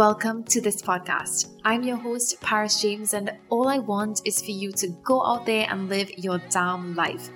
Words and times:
welcome 0.00 0.42
to 0.42 0.62
this 0.62 0.80
podcast. 0.80 1.50
I'm 1.62 1.82
your 1.82 1.98
host, 1.98 2.40
Paris 2.40 2.80
James, 2.80 3.12
and 3.12 3.36
all 3.50 3.68
I 3.68 3.80
want 3.80 4.22
is 4.24 4.40
for 4.40 4.50
you 4.50 4.72
to 4.72 4.88
go 5.04 5.22
out 5.22 5.44
there 5.44 5.66
and 5.68 5.90
live 5.90 6.10
your 6.16 6.40
damn 6.48 6.94
life. 6.94 7.28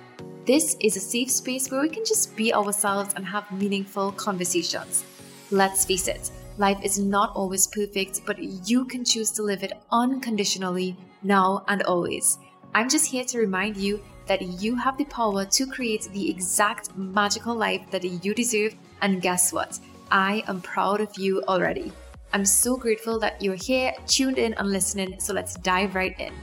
This 0.47 0.75
is 0.81 0.97
a 0.97 0.99
safe 0.99 1.29
space 1.29 1.69
where 1.69 1.81
we 1.81 1.89
can 1.89 2.03
just 2.03 2.35
be 2.35 2.55
ourselves 2.55 3.13
and 3.15 3.23
have 3.23 3.51
meaningful 3.51 4.13
conversations. 4.13 5.05
Let's 5.51 5.85
face 5.85 6.07
it, 6.07 6.31
life 6.57 6.79
is 6.81 6.97
not 6.97 7.35
always 7.35 7.67
perfect, 7.67 8.21
but 8.25 8.39
you 8.39 8.85
can 8.85 9.05
choose 9.05 9.29
to 9.33 9.43
live 9.43 9.61
it 9.61 9.73
unconditionally 9.91 10.97
now 11.21 11.65
and 11.67 11.83
always. 11.83 12.39
I'm 12.73 12.89
just 12.89 13.05
here 13.05 13.25
to 13.25 13.37
remind 13.37 13.77
you 13.77 14.01
that 14.25 14.41
you 14.41 14.75
have 14.75 14.97
the 14.97 15.05
power 15.05 15.45
to 15.45 15.67
create 15.67 16.09
the 16.13 16.31
exact 16.31 16.97
magical 16.97 17.53
life 17.53 17.91
that 17.91 18.03
you 18.03 18.33
deserve, 18.33 18.73
and 19.03 19.21
guess 19.21 19.53
what? 19.53 19.77
I 20.09 20.43
am 20.47 20.61
proud 20.61 20.99
of 20.99 21.15
you 21.15 21.43
already. 21.47 21.91
I'm 22.35 22.43
so 22.43 22.75
grateful 22.75 23.17
that 23.19 23.41
you're 23.41 23.55
here, 23.55 23.93
tuned 24.07 24.37
in, 24.37 24.55
and 24.55 24.69
listening. 24.69 25.21
So 25.21 25.33
let's 25.33 25.53
dive 25.53 25.95
right 25.95 26.19
in. 26.19 26.33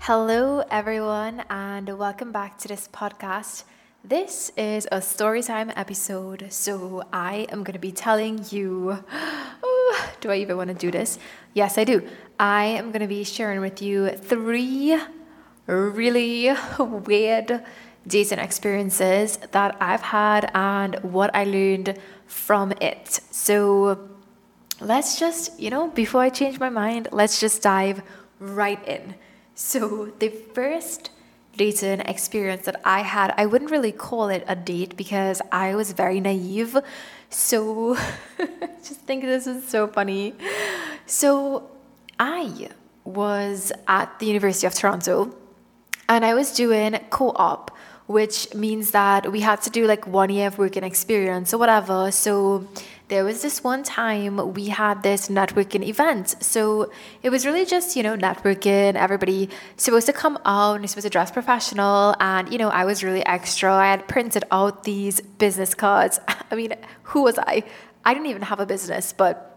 Hello, 0.00 0.62
everyone, 0.70 1.42
and 1.48 1.88
welcome 1.98 2.32
back 2.32 2.58
to 2.58 2.68
this 2.68 2.86
podcast. 2.88 3.64
This 4.04 4.52
is 4.58 4.86
a 4.92 4.98
storytime 4.98 5.72
episode, 5.74 6.48
so 6.50 7.02
I 7.14 7.46
am 7.48 7.64
going 7.64 7.72
to 7.72 7.78
be 7.78 7.92
telling 7.92 8.44
you. 8.50 9.02
Oh, 9.62 10.10
do 10.20 10.30
I 10.30 10.36
even 10.36 10.58
want 10.58 10.68
to 10.68 10.74
do 10.74 10.90
this? 10.90 11.18
Yes, 11.54 11.78
I 11.78 11.84
do. 11.84 12.06
I 12.38 12.64
am 12.64 12.90
going 12.90 13.00
to 13.00 13.06
be 13.06 13.24
sharing 13.24 13.60
with 13.60 13.80
you 13.80 14.10
three 14.10 15.00
really 15.66 16.52
weird 16.78 17.64
dating 18.06 18.38
experiences 18.38 19.38
that 19.52 19.76
I've 19.80 20.02
had 20.02 20.50
and 20.54 20.96
what 20.96 21.34
I 21.34 21.44
learned 21.44 21.98
from 22.26 22.72
it. 22.82 23.20
So, 23.30 24.15
let's 24.80 25.18
just, 25.18 25.58
you 25.58 25.70
know, 25.70 25.88
before 25.88 26.22
I 26.22 26.28
change 26.28 26.58
my 26.58 26.68
mind, 26.68 27.08
let's 27.12 27.40
just 27.40 27.62
dive 27.62 28.02
right 28.38 28.86
in. 28.86 29.14
So, 29.54 30.12
the 30.18 30.28
first 30.28 31.10
dating 31.56 32.00
experience 32.00 32.66
that 32.66 32.80
I 32.84 33.00
had, 33.00 33.32
I 33.36 33.46
wouldn't 33.46 33.70
really 33.70 33.92
call 33.92 34.28
it 34.28 34.44
a 34.46 34.54
date 34.54 34.96
because 34.96 35.40
I 35.50 35.74
was 35.74 35.92
very 35.92 36.20
naive. 36.20 36.76
So, 37.30 37.96
just 38.84 39.00
think 39.00 39.24
this 39.24 39.46
is 39.46 39.66
so 39.66 39.86
funny. 39.86 40.34
So, 41.06 41.70
I 42.18 42.68
was 43.04 43.72
at 43.88 44.18
the 44.18 44.26
University 44.26 44.66
of 44.66 44.74
Toronto 44.74 45.34
and 46.08 46.24
I 46.24 46.34
was 46.34 46.52
doing 46.52 46.98
co 47.10 47.32
op 47.36 47.70
which 48.06 48.54
means 48.54 48.92
that 48.92 49.30
we 49.32 49.40
had 49.40 49.60
to 49.62 49.70
do 49.70 49.86
like 49.86 50.06
one 50.06 50.30
year 50.30 50.46
of 50.46 50.58
working 50.58 50.84
experience 50.84 51.52
or 51.52 51.58
whatever. 51.58 52.10
So 52.12 52.66
there 53.08 53.24
was 53.24 53.40
this 53.40 53.62
one 53.62 53.84
time 53.84 54.52
we 54.52 54.66
had 54.66 55.02
this 55.02 55.28
networking 55.28 55.84
event. 55.86 56.34
So 56.42 56.90
it 57.22 57.30
was 57.30 57.46
really 57.46 57.64
just, 57.64 57.94
you 57.94 58.02
know, 58.02 58.16
networking, 58.16 58.94
everybody 58.94 59.48
supposed 59.76 60.06
to 60.06 60.12
come 60.12 60.38
out 60.44 60.80
and 60.80 60.90
supposed 60.90 61.06
to 61.06 61.10
dress 61.10 61.30
professional. 61.30 62.16
And, 62.18 62.50
you 62.50 62.58
know, 62.58 62.68
I 62.68 62.84
was 62.84 63.04
really 63.04 63.24
extra. 63.24 63.72
I 63.72 63.90
had 63.90 64.08
printed 64.08 64.42
out 64.50 64.82
these 64.82 65.20
business 65.20 65.72
cards. 65.74 66.18
I 66.50 66.56
mean, 66.56 66.74
who 67.04 67.22
was 67.22 67.38
I? 67.38 67.62
I 68.04 68.12
didn't 68.12 68.26
even 68.26 68.42
have 68.42 68.58
a 68.58 68.66
business, 68.66 69.12
but 69.12 69.52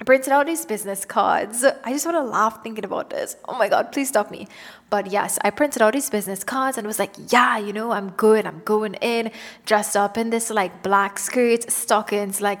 I 0.00 0.04
printed 0.04 0.32
out 0.32 0.46
these 0.46 0.64
business 0.64 1.04
cards. 1.04 1.64
I 1.64 1.92
just 1.92 2.04
want 2.04 2.16
to 2.16 2.22
laugh 2.22 2.62
thinking 2.62 2.84
about 2.84 3.10
this. 3.10 3.36
Oh 3.48 3.58
my 3.58 3.68
God, 3.68 3.90
please 3.92 4.08
stop 4.08 4.30
me. 4.30 4.46
But 4.90 5.10
yes, 5.10 5.38
I 5.42 5.50
printed 5.50 5.82
out 5.82 5.92
these 5.92 6.08
business 6.08 6.44
cards 6.44 6.78
and 6.78 6.86
was 6.86 6.98
like, 6.98 7.14
yeah, 7.28 7.58
you 7.58 7.72
know, 7.72 7.90
I'm 7.90 8.10
good. 8.10 8.46
I'm 8.46 8.62
going 8.64 8.94
in, 8.94 9.30
dressed 9.66 9.96
up 9.96 10.16
in 10.16 10.30
this 10.30 10.50
like 10.50 10.82
black 10.82 11.18
skirt, 11.18 11.70
stockings, 11.70 12.40
like, 12.40 12.60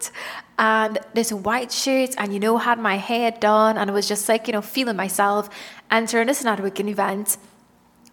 what? 0.00 0.10
And 0.58 0.98
this 1.14 1.32
white 1.32 1.72
shirt, 1.72 2.14
and 2.18 2.32
you 2.32 2.40
know, 2.40 2.58
had 2.58 2.78
my 2.78 2.96
hair 2.96 3.30
done, 3.30 3.78
and 3.78 3.90
I 3.90 3.92
was 3.92 4.06
just 4.06 4.28
like, 4.28 4.46
you 4.46 4.52
know, 4.52 4.62
feeling 4.62 4.96
myself, 4.96 5.48
entering 5.90 6.26
this 6.26 6.42
networking 6.42 6.88
event. 6.88 7.38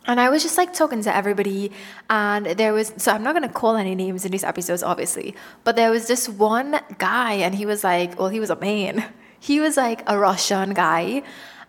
And 0.05 0.21
I 0.21 0.29
was 0.29 0.41
just 0.41 0.57
like 0.57 0.73
talking 0.73 1.03
to 1.03 1.13
everybody, 1.13 1.71
and 2.09 2.45
there 2.45 2.73
was 2.73 2.93
so 2.97 3.11
I'm 3.11 3.23
not 3.23 3.33
gonna 3.33 3.49
call 3.49 3.75
any 3.75 3.95
names 3.95 4.23
in 4.23 4.31
these 4.31 4.45
episodes, 4.45 4.81
obviously, 4.81 5.35
but 5.65 5.75
there 5.75 5.91
was 5.91 6.07
this 6.07 6.29
one 6.29 6.79
guy, 6.97 7.33
and 7.33 7.53
he 7.53 7.65
was 7.65 7.83
like, 7.83 8.17
well, 8.17 8.29
he 8.29 8.39
was 8.39 8.49
a 8.49 8.55
man. 8.55 9.03
He 9.39 9.59
was 9.59 9.77
like 9.77 10.01
a 10.07 10.17
Russian 10.17 10.73
guy, 10.73 11.21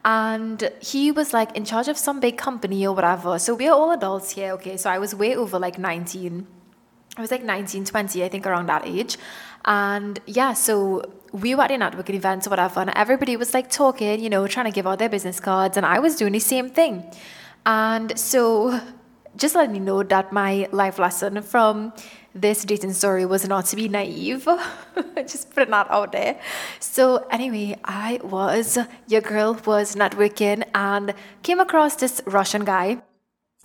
and 0.03 0.71
he 0.81 1.12
was 1.12 1.34
like 1.34 1.54
in 1.54 1.66
charge 1.66 1.87
of 1.88 1.98
some 1.98 2.19
big 2.19 2.38
company 2.38 2.87
or 2.87 2.94
whatever. 2.94 3.38
So 3.38 3.54
we 3.54 3.69
are 3.69 3.76
all 3.76 3.92
adults 3.92 4.31
here, 4.31 4.53
okay? 4.53 4.78
So 4.78 4.88
I 4.88 4.98
was 4.98 5.15
way 5.15 5.37
over 5.37 5.59
like 5.59 5.78
19. 5.78 6.47
I 7.19 7.21
was 7.21 7.31
like 7.31 7.42
19, 7.42 7.84
20, 7.84 8.25
I 8.25 8.28
think 8.28 8.47
around 8.47 8.66
that 8.66 8.87
age. 8.87 9.19
And 9.68 10.18
yeah, 10.24 10.54
so 10.54 11.02
we 11.30 11.54
were 11.54 11.62
at 11.62 11.70
a 11.70 11.74
networking 11.74 12.14
event 12.14 12.46
or 12.46 12.50
whatever, 12.50 12.80
and 12.80 12.90
everybody 12.96 13.36
was 13.36 13.52
like 13.52 13.70
talking, 13.70 14.18
you 14.18 14.30
know, 14.30 14.46
trying 14.46 14.64
to 14.64 14.72
give 14.72 14.86
out 14.86 14.98
their 14.98 15.10
business 15.10 15.40
cards, 15.40 15.76
and 15.76 15.84
I 15.84 15.98
was 15.98 16.16
doing 16.16 16.32
the 16.32 16.40
same 16.40 16.70
thing. 16.70 17.04
And 17.66 18.18
so, 18.18 18.80
just 19.36 19.54
letting 19.54 19.74
you 19.74 19.82
know 19.82 20.02
that 20.02 20.32
my 20.32 20.68
life 20.72 20.98
lesson 20.98 21.42
from 21.42 21.92
this 22.34 22.64
dating 22.64 22.94
story 22.94 23.26
was 23.26 23.46
not 23.46 23.66
to 23.66 23.76
be 23.76 23.88
naive. 23.88 24.48
just 25.16 25.50
putting 25.50 25.72
that 25.72 25.90
out 25.90 26.12
there. 26.12 26.40
So, 26.80 27.26
anyway, 27.30 27.78
I 27.84 28.20
was, 28.24 28.78
your 29.06 29.20
girl 29.20 29.52
was 29.66 29.96
networking 29.96 30.64
and 30.74 31.12
came 31.42 31.60
across 31.60 31.96
this 31.96 32.22
Russian 32.24 32.64
guy 32.64 33.02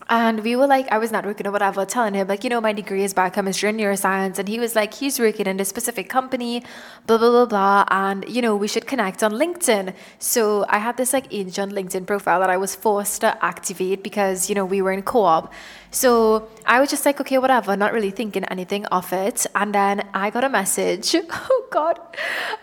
and 0.10 0.44
we 0.44 0.56
were 0.56 0.68
like, 0.68 0.92
I 0.92 0.98
was 0.98 1.12
not 1.12 1.26
working 1.26 1.48
or 1.48 1.52
whatever, 1.52 1.86
telling 1.86 2.14
him, 2.14 2.28
like, 2.28 2.44
you 2.44 2.50
know, 2.50 2.60
my 2.60 2.74
degree 2.74 3.04
is 3.04 3.14
biochemistry 3.14 3.70
and 3.70 3.80
neuroscience. 3.80 4.38
And 4.38 4.48
he 4.48 4.60
was 4.60 4.76
like, 4.76 4.94
he's 4.94 5.20
working 5.20 5.46
in 5.46 5.58
this 5.58 5.70
specific 5.70 6.10
company, 6.10 6.64
blah, 7.08 7.18
blah, 7.18 7.30
blah, 7.30 7.46
blah. 7.46 7.86
And, 7.90 8.28
you 8.28 8.42
know, 8.42 8.56
we 8.56 8.68
should 8.68 8.86
connect 8.86 9.24
on 9.24 9.32
LinkedIn. 9.32 9.94
So 10.20 10.66
I 10.68 10.80
had 10.80 10.98
this 10.98 11.14
like 11.14 11.28
ancient 11.32 11.72
LinkedIn 11.72 12.06
profile 12.06 12.42
that 12.42 12.50
I 12.50 12.58
was 12.58 12.76
forced 12.76 13.22
to 13.22 13.44
activate 13.44 14.04
because, 14.04 14.50
you 14.50 14.56
know, 14.56 14.66
we 14.66 14.82
were 14.82 14.92
in 14.92 15.04
co 15.04 15.24
op. 15.24 15.54
So 15.92 16.50
I 16.66 16.80
was 16.80 16.90
just 16.90 17.06
like, 17.06 17.22
okay, 17.22 17.38
whatever, 17.38 17.78
not 17.78 17.94
really 17.94 18.12
thinking 18.12 18.44
anything 18.46 18.86
of 18.88 19.14
it. 19.14 19.46
And 19.56 19.74
then 19.74 20.10
I 20.14 20.30
got 20.32 20.44
a 20.44 20.50
message. 20.50 21.16
Oh, 21.46 21.68
God. 21.72 22.00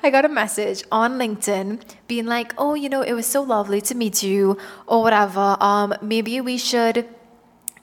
I 0.02 0.10
got 0.10 0.24
a 0.24 0.28
message 0.28 0.84
on 0.90 1.18
LinkedIn 1.18 1.82
being 2.06 2.26
like, 2.26 2.54
oh, 2.56 2.74
you 2.74 2.88
know, 2.88 3.02
it 3.02 3.12
was 3.12 3.26
so 3.26 3.42
lovely 3.42 3.80
to 3.82 3.94
meet 3.94 4.22
you 4.22 4.56
or 4.86 5.02
whatever. 5.02 5.56
Um, 5.60 5.94
maybe 6.00 6.40
we 6.40 6.56
should 6.56 7.06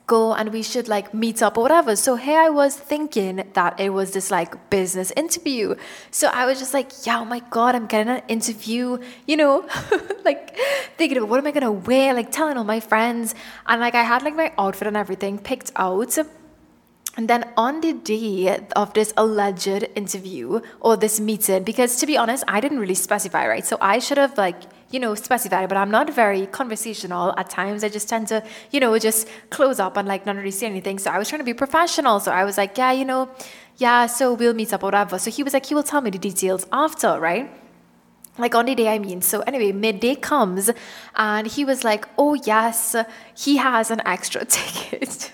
go 0.08 0.34
and 0.34 0.54
we 0.54 0.64
should 0.64 0.88
like 0.88 1.14
meet 1.14 1.44
up 1.44 1.58
or 1.58 1.62
whatever. 1.62 1.96
So 1.96 2.16
here 2.16 2.40
I 2.40 2.50
was 2.50 2.76
thinking 2.76 3.44
that 3.54 3.80
it 3.80 3.90
was 3.90 4.12
this 4.12 4.32
like 4.32 4.70
business 4.70 5.12
interview. 5.16 5.76
So 6.12 6.30
I 6.30 6.46
was 6.46 6.60
just 6.60 6.74
like, 6.74 7.06
yeah, 7.06 7.20
oh 7.20 7.26
my 7.26 7.42
God, 7.52 7.76
I'm 7.76 7.88
getting 7.88 8.14
an 8.14 8.24
interview, 8.30 8.98
you 9.28 9.36
know, 9.36 9.68
like 10.26 10.58
thinking 10.98 11.18
about 11.18 11.30
what 11.30 11.40
am 11.40 11.48
I 11.48 11.52
gonna 11.52 11.72
wear, 11.72 12.14
like 12.14 12.32
telling 12.32 12.58
all 12.58 12.64
my 12.64 12.80
friends. 12.80 13.36
And 13.68 13.82
like 13.82 13.96
I 13.96 14.04
had 14.04 14.24
like 14.24 14.36
my 14.36 14.54
outfit 14.58 14.88
and 14.88 14.98
everything 14.98 15.38
picked 15.38 15.72
out. 15.76 16.18
And 17.18 17.28
then 17.28 17.52
on 17.58 17.82
the 17.82 17.94
day 17.94 18.66
of 18.76 18.94
this 18.94 19.12
alleged 19.18 19.88
interview 19.96 20.62
or 20.80 20.96
this 20.96 21.20
meeting, 21.20 21.64
because 21.64 22.00
to 22.00 22.06
be 22.06 22.16
honest, 22.16 22.44
I 22.48 22.62
didn't 22.62 22.80
really 22.80 22.96
specify, 22.96 23.48
right? 23.48 23.66
So 23.66 23.78
I 23.82 24.00
should 24.00 24.20
have 24.20 24.38
like, 24.38 24.62
you 24.90 25.00
know, 25.00 25.16
specified, 25.16 25.68
but 25.70 25.78
I'm 25.78 25.92
not 25.92 26.14
very 26.14 26.48
conversational 26.48 27.34
at 27.38 27.50
times. 27.50 27.84
I 27.84 27.90
just 27.90 28.08
tend 28.08 28.28
to, 28.30 28.44
you 28.72 28.80
know, 28.80 28.98
just 28.98 29.28
close 29.50 29.80
up 29.80 29.98
and 29.98 30.08
like 30.08 30.26
not 30.26 30.36
really 30.36 30.52
say 30.52 30.68
anything. 30.68 31.00
So 31.00 31.12
I 31.12 31.18
was 31.18 31.28
trying 31.28 31.40
to 31.40 31.46
be 31.46 31.54
professional. 31.54 32.20
So 32.20 32.32
I 32.32 32.46
was 32.46 32.58
like, 32.58 32.78
yeah, 32.78 32.92
you 32.92 33.06
know, 33.06 33.30
yeah, 33.78 34.06
so 34.08 34.34
we'll 34.34 34.54
meet 34.54 34.74
up 34.74 34.84
or 34.84 34.88
whatever. 34.88 35.20
So 35.20 35.30
he 35.30 35.44
was 35.44 35.54
like, 35.54 35.66
he 35.66 35.76
will 35.76 35.84
tell 35.84 36.02
me 36.02 36.10
the 36.10 36.18
details 36.18 36.66
after, 36.72 37.20
right? 37.20 37.50
like 38.38 38.56
on 38.56 38.66
the 38.66 38.76
day 38.76 38.88
I 38.88 39.00
mean. 39.00 39.22
So 39.22 39.42
anyway, 39.42 39.72
midday 39.72 40.16
comes 40.16 40.70
and 41.16 41.48
he 41.48 41.66
was 41.66 41.84
like, 41.84 42.08
"Oh 42.18 42.34
yes, 42.36 42.96
he 43.36 43.58
has 43.58 43.92
an 43.92 44.02
extra 44.06 44.46
ticket." 44.56 45.32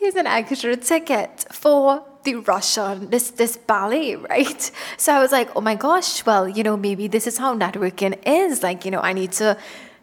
Here's 0.00 0.16
an 0.16 0.26
extra 0.26 0.76
ticket 0.76 1.44
for 1.52 2.02
the 2.24 2.34
Russian, 2.36 3.10
this 3.10 3.30
this 3.30 3.56
ballet, 3.56 4.16
right? 4.16 4.70
So 4.96 5.12
I 5.12 5.20
was 5.20 5.32
like, 5.32 5.54
oh 5.54 5.60
my 5.60 5.74
gosh, 5.74 6.24
well, 6.26 6.48
you 6.48 6.62
know, 6.62 6.76
maybe 6.76 7.06
this 7.06 7.26
is 7.26 7.38
how 7.38 7.54
networking 7.54 8.18
is. 8.26 8.62
Like, 8.62 8.84
you 8.84 8.90
know, 8.90 9.00
I 9.00 9.12
need 9.12 9.32
to, 9.32 9.56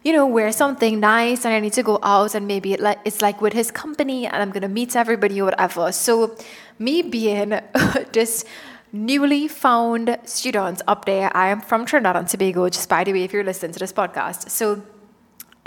you 0.04 0.12
know, 0.12 0.26
wear 0.26 0.52
something 0.52 1.00
nice 1.00 1.44
and 1.44 1.52
I 1.52 1.60
need 1.60 1.74
to 1.74 1.82
go 1.82 1.98
out 2.02 2.34
and 2.34 2.46
maybe 2.46 2.72
it 2.72 2.80
like 2.80 2.98
it's 3.04 3.20
like 3.20 3.40
with 3.40 3.52
his 3.52 3.70
company 3.70 4.26
and 4.26 4.36
I'm 4.36 4.50
gonna 4.50 4.68
meet 4.68 4.96
everybody 4.96 5.40
or 5.40 5.46
whatever. 5.46 5.92
So 5.92 6.36
me 6.78 7.02
being 7.02 7.50
this 8.12 8.44
newly 8.92 9.48
found 9.48 10.16
student 10.24 10.80
up 10.86 11.04
there, 11.04 11.36
I 11.36 11.48
am 11.48 11.60
from 11.60 11.84
Trinidad 11.84 12.16
and 12.16 12.28
Tobago, 12.28 12.68
just 12.68 12.88
by 12.88 13.04
the 13.04 13.12
way, 13.12 13.24
if 13.24 13.32
you're 13.32 13.44
listening 13.44 13.72
to 13.72 13.78
this 13.78 13.92
podcast. 13.92 14.48
So 14.50 14.82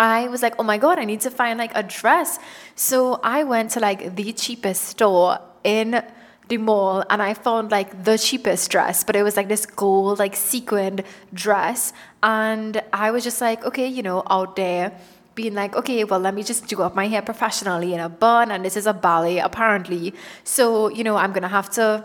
I 0.01 0.27
was 0.29 0.41
like, 0.41 0.55
oh 0.57 0.63
my 0.63 0.79
God, 0.79 0.97
I 0.97 1.05
need 1.05 1.21
to 1.21 1.29
find 1.29 1.59
like 1.59 1.71
a 1.75 1.83
dress. 1.83 2.39
So 2.73 3.19
I 3.23 3.43
went 3.43 3.69
to 3.71 3.79
like 3.79 4.15
the 4.15 4.33
cheapest 4.33 4.83
store 4.85 5.37
in 5.63 6.03
the 6.47 6.57
mall 6.57 7.03
and 7.07 7.21
I 7.21 7.35
found 7.35 7.69
like 7.69 8.03
the 8.03 8.17
cheapest 8.17 8.71
dress, 8.71 9.03
but 9.03 9.15
it 9.15 9.21
was 9.21 9.37
like 9.37 9.47
this 9.47 9.67
gold, 9.67 10.17
like 10.17 10.35
sequined 10.35 11.03
dress. 11.35 11.93
And 12.23 12.81
I 12.91 13.11
was 13.11 13.23
just 13.23 13.41
like, 13.41 13.63
okay, 13.63 13.87
you 13.87 14.01
know, 14.01 14.23
out 14.27 14.55
there 14.55 14.91
being 15.35 15.53
like, 15.53 15.75
okay, 15.75 16.03
well, 16.03 16.19
let 16.19 16.33
me 16.33 16.41
just 16.41 16.65
do 16.65 16.81
up 16.81 16.95
my 16.95 17.07
hair 17.07 17.21
professionally 17.21 17.93
in 17.93 17.99
a 17.99 18.09
bun. 18.09 18.49
And 18.49 18.65
this 18.65 18.75
is 18.75 18.87
a 18.87 18.93
ballet, 18.93 19.37
apparently. 19.37 20.15
So, 20.43 20.89
you 20.89 21.03
know, 21.03 21.15
I'm 21.15 21.31
going 21.31 21.43
to 21.43 21.47
have 21.59 21.69
to 21.71 22.03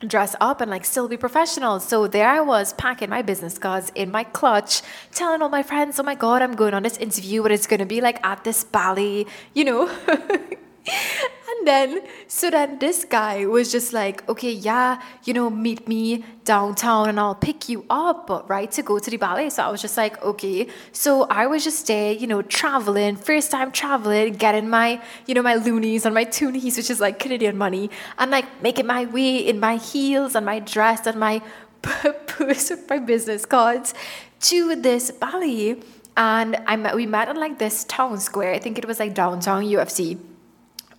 dress 0.00 0.36
up 0.40 0.60
and 0.60 0.70
like 0.70 0.84
still 0.84 1.08
be 1.08 1.16
professional. 1.16 1.80
So 1.80 2.06
there 2.06 2.28
I 2.28 2.40
was 2.40 2.72
packing 2.74 3.10
my 3.10 3.22
business 3.22 3.58
cards 3.58 3.90
in 3.94 4.10
my 4.10 4.24
clutch, 4.24 4.82
telling 5.12 5.42
all 5.42 5.48
my 5.48 5.62
friends, 5.62 5.98
oh 5.98 6.02
my 6.02 6.14
God, 6.14 6.42
I'm 6.42 6.54
going 6.54 6.74
on 6.74 6.82
this 6.82 6.96
interview, 6.98 7.42
but 7.42 7.52
it's 7.52 7.66
going 7.66 7.80
to 7.80 7.86
be 7.86 8.00
like 8.00 8.24
at 8.24 8.44
this 8.44 8.64
ballet, 8.64 9.26
you 9.54 9.64
know. 9.64 9.90
and 11.48 11.66
then 11.66 12.00
so 12.28 12.50
then 12.50 12.78
this 12.78 13.04
guy 13.04 13.44
was 13.46 13.72
just 13.72 13.92
like 13.92 14.28
okay 14.28 14.52
yeah 14.52 15.00
you 15.24 15.34
know 15.34 15.50
meet 15.50 15.88
me 15.88 16.24
downtown 16.44 17.08
and 17.08 17.18
i'll 17.18 17.34
pick 17.34 17.68
you 17.68 17.84
up 17.90 18.44
right 18.48 18.70
to 18.70 18.82
go 18.82 18.98
to 18.98 19.10
the 19.10 19.16
ballet. 19.16 19.50
So 19.50 19.64
i 19.64 19.68
was 19.70 19.82
just 19.82 19.96
like 19.96 20.22
okay. 20.22 20.68
So 20.92 21.24
i 21.24 21.46
was 21.46 21.64
just 21.64 21.86
there 21.86 22.12
you 22.12 22.26
know 22.26 22.42
traveling 22.42 23.16
first 23.16 23.50
time 23.50 23.72
traveling 23.72 24.34
getting 24.34 24.68
my 24.68 25.02
you 25.26 25.34
know 25.34 25.42
my 25.42 25.56
loonies 25.56 26.04
and 26.04 26.14
my 26.14 26.24
toonies 26.24 26.76
which 26.76 26.90
is 26.90 27.00
like 27.00 27.18
canadian 27.18 27.56
money 27.56 27.90
and 28.18 28.30
like 28.30 28.62
making 28.62 28.86
my 28.86 29.04
way 29.06 29.36
in 29.38 29.58
my 29.58 29.76
heels 29.76 30.34
and 30.34 30.46
my 30.46 30.60
dress 30.60 31.06
and 31.06 31.18
my 31.18 31.42
purse 31.82 32.70
with 32.70 32.88
my 32.88 32.98
business 32.98 33.44
cards 33.46 33.94
to 34.40 34.76
this 34.76 35.10
ballet. 35.10 35.76
And 36.16 36.56
I 36.66 36.76
met, 36.76 36.96
we 36.96 37.06
met 37.06 37.28
in 37.28 37.36
like 37.36 37.58
this 37.58 37.84
town 37.84 38.18
square. 38.20 38.54
I 38.54 38.58
think 38.58 38.78
it 38.78 38.86
was 38.86 38.98
like 38.98 39.14
downtown 39.14 39.64
UFC 39.64 40.18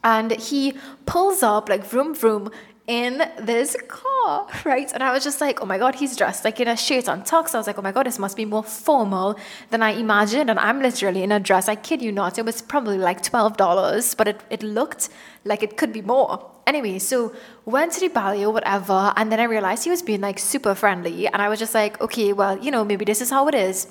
and 0.03 0.31
he 0.31 0.73
pulls 1.05 1.43
up 1.43 1.69
like 1.69 1.83
vroom 1.83 2.13
vroom 2.13 2.51
in 2.87 3.29
this 3.37 3.75
car, 3.89 4.47
right? 4.65 4.91
And 4.93 5.03
I 5.03 5.11
was 5.11 5.23
just 5.23 5.41
like, 5.41 5.61
oh 5.61 5.65
my 5.65 5.77
God, 5.77 5.95
he's 5.95 6.15
dressed 6.15 6.45
like 6.45 6.59
in 6.59 6.69
a 6.69 6.77
shirt 6.77 7.09
and 7.09 7.23
tux. 7.23 7.53
I 7.53 7.57
was 7.57 7.67
like, 7.67 7.77
oh 7.77 7.81
my 7.81 7.91
God, 7.91 8.05
this 8.05 8.17
must 8.17 8.37
be 8.37 8.45
more 8.45 8.63
formal 8.63 9.37
than 9.69 9.83
I 9.83 9.91
imagined. 9.91 10.49
And 10.49 10.57
I'm 10.57 10.81
literally 10.81 11.21
in 11.21 11.33
a 11.33 11.39
dress. 11.39 11.67
I 11.67 11.75
kid 11.75 12.01
you 12.01 12.13
not. 12.13 12.39
It 12.39 12.45
was 12.45 12.61
probably 12.61 12.97
like 12.97 13.21
$12, 13.21 14.17
but 14.17 14.27
it, 14.29 14.41
it 14.49 14.63
looked 14.63 15.09
like 15.43 15.63
it 15.63 15.75
could 15.75 15.91
be 15.91 16.01
more. 16.01 16.49
Anyway, 16.65 16.97
so 16.99 17.33
went 17.65 17.91
to 17.93 17.99
the 17.99 18.07
ballet 18.07 18.45
or 18.45 18.53
whatever. 18.53 19.13
And 19.17 19.31
then 19.31 19.41
I 19.41 19.43
realized 19.43 19.83
he 19.83 19.89
was 19.89 20.01
being 20.01 20.21
like 20.21 20.39
super 20.39 20.73
friendly. 20.73 21.27
And 21.27 21.41
I 21.41 21.49
was 21.49 21.59
just 21.59 21.73
like, 21.73 21.99
okay, 21.99 22.31
well, 22.31 22.57
you 22.57 22.71
know, 22.71 22.85
maybe 22.85 23.03
this 23.03 23.21
is 23.21 23.29
how 23.29 23.49
it 23.49 23.55
is. 23.55 23.87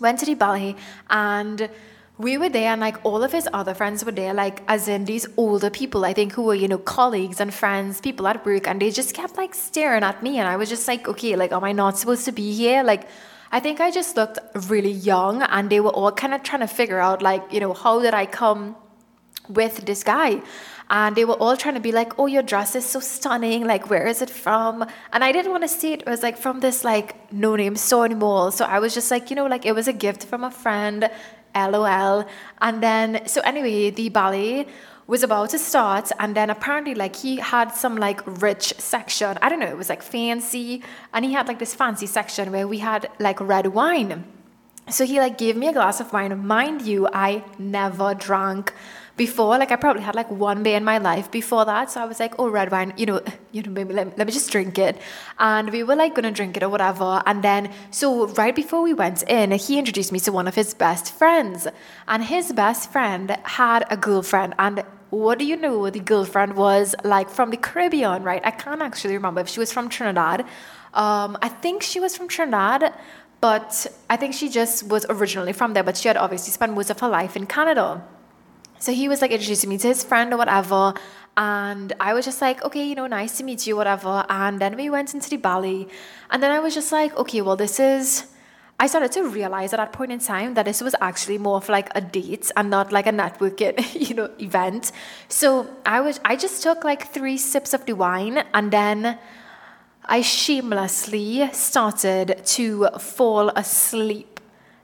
Went 0.00 0.18
to 0.20 0.26
the 0.26 0.34
ballet 0.34 0.74
and 1.08 1.70
we 2.18 2.36
were 2.36 2.48
there 2.48 2.72
and 2.72 2.80
like 2.80 2.96
all 3.04 3.22
of 3.22 3.30
his 3.30 3.48
other 3.52 3.72
friends 3.72 4.04
were 4.04 4.12
there 4.12 4.34
like 4.34 4.62
as 4.66 4.88
in 4.88 5.04
these 5.04 5.26
older 5.36 5.70
people 5.70 6.04
i 6.04 6.12
think 6.12 6.32
who 6.32 6.42
were 6.42 6.54
you 6.54 6.66
know 6.66 6.78
colleagues 6.78 7.40
and 7.40 7.54
friends 7.54 8.00
people 8.00 8.26
at 8.26 8.44
work 8.44 8.66
and 8.66 8.82
they 8.82 8.90
just 8.90 9.14
kept 9.14 9.36
like 9.36 9.54
staring 9.54 10.02
at 10.02 10.22
me 10.22 10.38
and 10.38 10.48
i 10.48 10.56
was 10.56 10.68
just 10.68 10.86
like 10.88 11.06
okay 11.06 11.36
like 11.36 11.52
am 11.52 11.64
i 11.64 11.72
not 11.72 11.96
supposed 11.96 12.24
to 12.24 12.32
be 12.32 12.52
here? 12.52 12.82
Like 12.82 13.08
i 13.52 13.60
think 13.60 13.80
i 13.80 13.90
just 13.90 14.16
looked 14.16 14.38
really 14.68 14.90
young 14.90 15.42
and 15.42 15.70
they 15.70 15.80
were 15.80 15.90
all 15.90 16.12
kind 16.12 16.34
of 16.34 16.42
trying 16.42 16.60
to 16.60 16.66
figure 16.66 16.98
out 16.98 17.22
like 17.22 17.52
you 17.52 17.60
know 17.60 17.72
how 17.72 18.00
did 18.00 18.14
i 18.14 18.26
come 18.26 18.76
with 19.48 19.86
this 19.86 20.04
guy? 20.04 20.42
And 20.90 21.16
they 21.16 21.24
were 21.24 21.34
all 21.34 21.56
trying 21.56 21.74
to 21.74 21.80
be 21.80 21.92
like 21.92 22.18
oh 22.18 22.26
your 22.26 22.42
dress 22.42 22.74
is 22.74 22.84
so 22.84 23.00
stunning 23.00 23.66
like 23.66 23.88
where 23.88 24.06
is 24.06 24.20
it 24.20 24.30
from? 24.30 24.84
And 25.12 25.22
i 25.22 25.32
didn't 25.32 25.52
want 25.52 25.62
to 25.62 25.68
see 25.68 25.92
it 25.92 26.00
it 26.02 26.08
was 26.08 26.22
like 26.22 26.36
from 26.36 26.60
this 26.60 26.82
like 26.82 27.32
no 27.32 27.54
name 27.56 27.76
store 27.76 28.04
anymore. 28.06 28.52
So 28.52 28.64
i 28.64 28.78
was 28.78 28.92
just 28.92 29.10
like 29.10 29.30
you 29.30 29.36
know 29.36 29.46
like 29.46 29.64
it 29.64 29.72
was 29.72 29.86
a 29.86 29.92
gift 29.92 30.24
from 30.24 30.44
a 30.44 30.50
friend 30.50 31.08
LOL. 31.66 32.26
And 32.60 32.82
then, 32.82 33.26
so 33.26 33.40
anyway, 33.42 33.90
the 33.90 34.08
ballet 34.08 34.66
was 35.08 35.22
about 35.22 35.48
to 35.48 35.58
start 35.58 36.12
and 36.18 36.36
then 36.36 36.50
apparently 36.50 36.94
like 36.94 37.16
he 37.16 37.38
had 37.38 37.70
some 37.70 37.96
like 37.96 38.20
rich 38.42 38.74
section. 38.78 39.38
I 39.40 39.48
don't 39.48 39.58
know 39.58 39.66
it 39.66 39.76
was 39.76 39.88
like 39.88 40.02
fancy 40.02 40.82
and 41.14 41.24
he 41.24 41.32
had 41.32 41.48
like 41.48 41.58
this 41.58 41.74
fancy 41.74 42.06
section 42.06 42.52
where 42.52 42.68
we 42.68 42.78
had 42.78 43.08
like 43.18 43.40
red 43.40 43.68
wine. 43.68 44.24
So 44.90 45.06
he 45.06 45.18
like 45.18 45.38
gave 45.38 45.56
me 45.56 45.68
a 45.68 45.72
glass 45.72 45.98
of 46.00 46.12
wine. 46.12 46.46
Mind 46.46 46.82
you 46.82 47.08
i 47.12 47.42
never 47.58 48.14
drank 48.14 48.74
before 49.18 49.58
like 49.58 49.72
i 49.72 49.76
probably 49.76 50.02
had 50.02 50.14
like 50.14 50.30
one 50.30 50.62
beer 50.62 50.76
in 50.76 50.84
my 50.84 50.96
life 50.96 51.30
before 51.30 51.64
that. 51.66 51.90
So 51.90 52.00
i 52.00 52.06
was 52.06 52.20
like 52.20 52.34
oh 52.38 52.48
red 52.48 52.70
wine 52.70 52.94
you 52.96 53.06
know 53.06 53.20
you 53.52 53.62
know 53.62 53.70
maybe 53.70 53.92
let, 53.92 54.16
let 54.16 54.26
me 54.26 54.32
just 54.32 54.50
drink 54.50 54.78
it. 54.78 54.96
And 55.38 55.70
we 55.70 55.82
were 55.82 55.96
like 55.96 56.14
gonna 56.14 56.30
drink 56.30 56.56
it 56.56 56.62
or 56.62 56.70
whatever. 56.70 57.22
And 57.26 57.42
then 57.42 57.70
so 57.90 58.28
right 58.42 58.54
before 58.54 58.82
we 58.82 58.94
went 58.94 59.22
in 59.24 59.50
he 59.50 59.78
introduced 59.78 60.12
me 60.12 60.20
to 60.20 60.32
one 60.32 60.48
of 60.48 60.54
his 60.54 60.72
best 60.72 61.12
friends. 61.12 61.66
And 62.06 62.24
his 62.24 62.52
best 62.52 62.92
friend 62.92 63.36
had 63.42 63.84
a 63.90 63.96
girlfriend. 63.96 64.54
And 64.58 64.84
what 65.10 65.38
do 65.38 65.44
you 65.44 65.56
know 65.56 65.90
the 65.90 66.00
girlfriend 66.00 66.54
was 66.54 66.94
like 67.04 67.28
from 67.28 67.50
the 67.50 67.56
caribbean 67.56 68.22
right? 68.22 68.42
I 68.44 68.52
can't 68.52 68.82
actually 68.82 69.14
remember 69.14 69.40
if 69.40 69.48
she 69.48 69.60
was 69.60 69.72
from 69.72 69.88
trinidad. 69.88 70.46
Um, 70.94 71.36
i 71.42 71.48
think 71.48 71.82
she 71.82 72.00
was 72.00 72.16
from 72.16 72.28
trinidad 72.28 72.94
but 73.40 73.86
i 74.08 74.16
think 74.20 74.34
she 74.34 74.48
just 74.48 74.76
was 74.94 75.04
originally 75.08 75.52
from 75.52 75.74
there. 75.74 75.82
But 75.82 75.96
she 75.96 76.08
had 76.08 76.16
obviously 76.16 76.52
spent 76.52 76.72
most 76.78 76.90
of 76.90 77.00
her 77.00 77.08
life 77.08 77.36
in 77.36 77.46
canada 77.56 77.88
so 78.78 78.92
he 78.92 79.08
was 79.08 79.20
like 79.20 79.30
introducing 79.30 79.70
me 79.70 79.78
to 79.78 79.88
his 79.88 80.04
friend 80.04 80.32
or 80.32 80.36
whatever. 80.36 80.94
And 81.36 81.92
I 82.00 82.14
was 82.14 82.24
just 82.24 82.40
like, 82.40 82.64
okay, 82.64 82.84
you 82.84 82.94
know, 82.94 83.06
nice 83.06 83.38
to 83.38 83.44
meet 83.44 83.66
you, 83.66 83.76
whatever. 83.76 84.24
And 84.28 84.60
then 84.60 84.76
we 84.76 84.90
went 84.90 85.14
into 85.14 85.30
the 85.30 85.36
ballet. 85.36 85.86
And 86.30 86.42
then 86.42 86.50
I 86.50 86.58
was 86.58 86.74
just 86.74 86.90
like, 86.90 87.16
okay, 87.16 87.40
well, 87.42 87.56
this 87.56 87.78
is. 87.78 88.26
I 88.80 88.86
started 88.86 89.10
to 89.12 89.28
realize 89.28 89.72
at 89.72 89.78
that 89.78 89.92
point 89.92 90.12
in 90.12 90.20
time 90.20 90.54
that 90.54 90.64
this 90.64 90.80
was 90.80 90.94
actually 91.00 91.38
more 91.38 91.56
of 91.56 91.68
like 91.68 91.88
a 91.96 92.00
date 92.00 92.52
and 92.56 92.70
not 92.70 92.92
like 92.92 93.08
a 93.08 93.10
networking, 93.10 93.74
you 94.08 94.14
know, 94.14 94.30
event. 94.38 94.92
So 95.28 95.68
I 95.84 96.00
was, 96.00 96.20
I 96.24 96.36
just 96.36 96.62
took 96.62 96.84
like 96.84 97.08
three 97.12 97.38
sips 97.38 97.74
of 97.74 97.86
the 97.86 97.94
wine 97.94 98.44
and 98.54 98.70
then 98.72 99.18
I 100.04 100.22
shamelessly 100.22 101.50
started 101.52 102.40
to 102.46 102.88
fall 102.98 103.48
asleep 103.50 104.37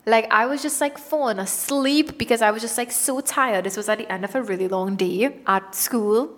like 0.06 0.30
I 0.30 0.46
was 0.46 0.62
just 0.62 0.80
like 0.80 0.98
falling 0.98 1.38
asleep 1.38 2.18
because 2.18 2.42
I 2.42 2.50
was 2.50 2.62
just 2.62 2.76
like 2.76 2.92
so 2.92 3.20
tired. 3.20 3.64
This 3.64 3.76
was 3.76 3.88
at 3.88 3.98
the 3.98 4.10
end 4.12 4.24
of 4.24 4.34
a 4.34 4.42
really 4.42 4.68
long 4.68 4.96
day 4.96 5.36
at 5.46 5.74
school. 5.74 6.30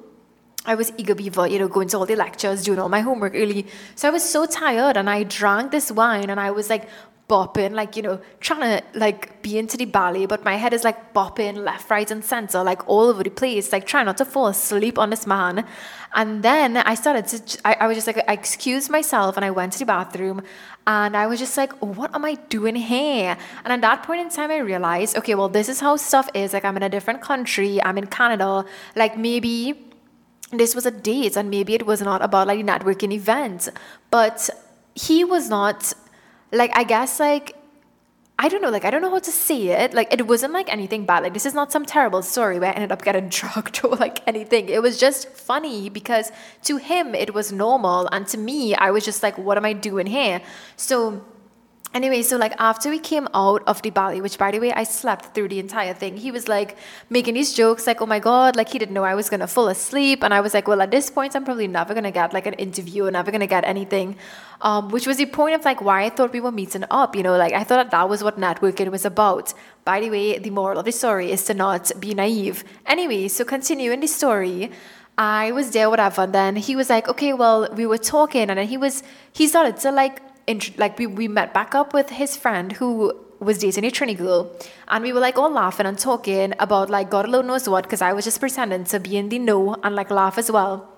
I 0.65 0.75
was 0.75 0.93
eager 0.97 1.15
beaver, 1.15 1.47
you 1.47 1.59
know, 1.59 1.69
going 1.69 1.89
to 1.89 1.99
all 1.99 2.07
the 2.07 2.17
lectures, 2.17 2.65
doing 2.65 2.79
all 2.79 2.89
my 2.89 3.01
homework 3.01 3.35
early. 3.35 3.67
So 3.95 4.09
I 4.09 4.11
was 4.11 4.29
so 4.29 4.47
tired 4.47 4.97
and 4.97 5.09
I 5.09 5.23
drank 5.23 5.71
this 5.71 5.93
wine 5.93 6.29
and 6.29 6.41
I 6.41 6.51
was 6.51 6.69
like 6.69 6.89
bopping, 7.29 7.73
like, 7.73 7.97
you 7.97 8.03
know, 8.03 8.21
trying 8.41 8.61
to 8.79 8.99
like 8.99 9.43
be 9.43 9.59
into 9.59 9.77
the 9.77 9.85
ballet, 9.85 10.27
but 10.27 10.45
my 10.45 10.55
head 10.55 10.73
is 10.73 10.85
like 10.85 11.13
bopping 11.13 11.57
left, 11.57 11.91
right, 11.91 12.09
and 12.11 12.25
center, 12.25 12.63
like 12.63 12.89
all 12.89 13.09
over 13.09 13.25
the 13.25 13.31
place, 13.31 13.73
like 13.73 13.85
trying 13.87 14.07
not 14.07 14.17
to 14.19 14.25
fall 14.25 14.47
asleep 14.47 14.99
on 14.99 15.11
this 15.11 15.27
man. 15.27 15.67
And 16.15 16.43
then 16.43 16.77
I 16.77 16.95
started 16.95 17.27
to, 17.29 17.61
I, 17.65 17.77
I 17.81 17.87
was 17.89 17.97
just 17.97 18.07
like, 18.07 18.19
I 18.29 18.33
excused 18.33 18.91
myself 18.91 19.37
and 19.37 19.45
I 19.45 19.51
went 19.51 19.73
to 19.73 19.79
the 19.81 19.87
bathroom 19.87 20.43
and 20.87 21.17
I 21.17 21.27
was 21.27 21.41
just 21.41 21.57
like, 21.57 21.73
what 21.81 22.15
am 22.15 22.25
I 22.25 22.37
doing 22.49 22.77
here? 22.77 23.37
And 23.65 23.73
at 23.73 23.81
that 23.81 24.05
point 24.05 24.21
in 24.21 24.29
time, 24.31 24.53
I 24.53 24.59
realized, 24.59 25.17
okay, 25.17 25.35
well, 25.35 25.49
this 25.49 25.69
is 25.69 25.81
how 25.81 25.97
stuff 25.97 26.29
is. 26.33 26.53
Like, 26.53 26.65
I'm 26.65 26.77
in 26.77 26.85
a 26.85 26.89
different 26.89 27.23
country, 27.23 27.83
I'm 27.83 27.99
in 27.99 28.07
Canada. 28.07 28.65
Like, 28.95 29.19
maybe 29.19 29.83
this 30.53 30.77
was 30.77 30.87
a 30.87 30.93
date 30.93 31.37
and 31.37 31.51
maybe 31.51 31.75
it 31.75 31.87
was 31.87 32.01
not 32.01 32.23
about 32.23 32.47
like 32.47 32.61
networking 32.61 33.13
event, 33.13 33.69
but 34.11 34.49
he 34.95 35.25
was 35.25 35.49
not 35.49 35.93
like 36.57 36.77
I 36.77 36.85
guess 36.85 37.21
like 37.21 37.57
I 38.39 38.49
don't 38.51 38.61
know, 38.61 38.69
like 38.69 38.85
I 38.85 38.91
don't 38.91 39.01
know 39.01 39.11
how 39.11 39.19
to 39.19 39.31
say 39.31 39.69
it. 39.69 39.95
Like 39.95 40.13
it 40.13 40.27
wasn't 40.27 40.53
like 40.53 40.71
anything 40.71 41.07
bad. 41.07 41.23
Like 41.23 41.33
this 41.33 41.47
is 41.47 41.55
not 41.55 41.73
some 41.73 41.87
terrible 41.87 42.21
story 42.23 42.59
where 42.59 42.71
I 42.71 42.75
ended 42.75 42.93
up 42.93 43.03
getting 43.03 43.29
drugged 43.41 43.81
or 43.83 43.97
like 43.97 44.27
anything. 44.27 44.69
It 44.69 44.83
was 44.83 44.99
just 44.99 45.29
funny 45.29 45.89
because 45.89 46.31
to 46.65 46.77
him 46.77 47.15
it 47.15 47.33
was 47.33 47.51
normal 47.51 48.09
and 48.13 48.27
to 48.29 48.39
me 48.39 48.75
I 48.75 48.91
was 48.91 49.05
just 49.05 49.23
like, 49.23 49.39
what 49.39 49.57
am 49.57 49.65
I 49.65 49.73
doing 49.73 50.07
here? 50.07 50.43
So 50.77 51.25
Anyway, 51.97 52.21
so 52.21 52.37
like 52.37 52.53
after 52.59 52.91
we 52.91 52.99
came 52.99 53.27
out 53.33 53.63
of 53.67 53.81
the 53.81 53.89
ballet, 53.89 54.21
which 54.21 54.37
by 54.37 54.51
the 54.51 54.59
way 54.59 54.71
I 54.71 54.85
slept 54.85 55.35
through 55.35 55.49
the 55.49 55.59
entire 55.59 55.95
thing, 55.95 56.19
he 56.19 56.31
was 56.31 56.47
like 56.47 56.77
making 57.09 57.33
these 57.33 57.55
jokes 57.55 57.87
like, 57.87 58.03
oh 58.03 58.07
my 58.15 58.19
god, 58.19 58.55
like 58.55 58.69
he 58.69 58.79
didn't 58.79 58.93
know 58.93 59.03
I 59.03 59.15
was 59.15 59.31
gonna 59.31 59.47
fall 59.47 59.69
asleep, 59.69 60.23
and 60.23 60.35
I 60.35 60.43
was 60.43 60.53
like, 60.53 60.69
well 60.69 60.83
at 60.83 60.91
this 60.91 61.09
point 61.09 61.35
I'm 61.35 61.47
probably 61.47 61.69
never 61.69 61.95
gonna 61.95 62.13
get 62.13 62.35
like 62.35 62.47
an 62.47 62.53
interview, 62.67 63.07
or 63.07 63.11
never 63.11 63.31
gonna 63.31 63.47
get 63.47 63.65
anything, 63.65 64.17
um, 64.61 64.91
which 64.91 65.07
was 65.07 65.17
the 65.17 65.25
point 65.25 65.55
of 65.55 65.65
like 65.65 65.81
why 65.81 66.05
I 66.05 66.11
thought 66.11 66.35
we 66.35 66.41
were 66.41 66.53
meeting 66.53 66.85
up, 66.91 67.17
you 67.17 67.23
know, 67.23 67.35
like 67.39 67.55
I 67.55 67.65
thought 67.65 67.83
that, 67.85 67.91
that 67.93 68.11
was 68.11 68.23
what 68.23 68.39
networking 68.39 68.91
was 68.91 69.07
about. 69.07 69.55
By 69.87 70.01
the 70.01 70.11
way, 70.11 70.39
the 70.39 70.51
moral 70.51 70.79
of 70.81 70.85
the 70.85 70.93
story 70.93 71.33
is 71.33 71.45
to 71.45 71.55
not 71.55 71.91
be 71.99 72.13
naive. 72.13 72.63
Anyway, 72.85 73.29
so 73.29 73.43
continuing 73.43 74.01
the 74.01 74.07
story. 74.07 74.71
I 75.19 75.51
was 75.53 75.71
there, 75.71 75.89
whatever, 75.89 76.25
and 76.25 76.35
then 76.35 76.57
he 76.57 76.77
was 76.77 76.91
like, 76.91 77.09
okay, 77.09 77.33
well, 77.33 77.73
we 77.73 77.87
were 77.87 77.97
talking, 77.97 78.51
and 78.51 78.59
then 78.59 78.67
he 78.67 78.77
was, 78.77 79.03
he 79.33 79.47
started 79.47 79.79
to 79.79 79.91
like 79.91 80.21
int- 80.47 80.79
like 80.79 80.99
we, 80.99 81.07
we 81.07 81.29
met 81.29 81.53
back 81.53 81.75
up 81.75 81.95
with 81.95 82.11
his 82.11 82.37
friend 82.37 82.73
who 82.73 83.15
was 83.39 83.59
dating 83.59 83.85
a 83.85 83.91
Trini 83.91 84.17
girl, 84.17 84.51
and 84.89 85.05
we 85.05 85.13
were 85.13 85.21
like 85.21 85.37
all 85.37 85.51
laughing 85.51 85.87
and 85.87 85.99
talking 85.99 86.55
about 86.59 86.89
like 86.89 87.11
God 87.11 87.27
alone 87.27 87.47
knows 87.47 87.69
what, 87.69 87.85
because 87.85 88.01
I 88.01 88.13
was 88.13 88.25
just 88.25 88.41
pretending 88.41 88.85
to 88.85 89.01
be 89.01 89.17
in 89.17 89.29
the 89.29 89.39
know 89.39 89.75
and 89.83 89.95
like 89.95 90.11
laugh 90.11 90.39
as 90.39 90.51
well. 90.51 90.93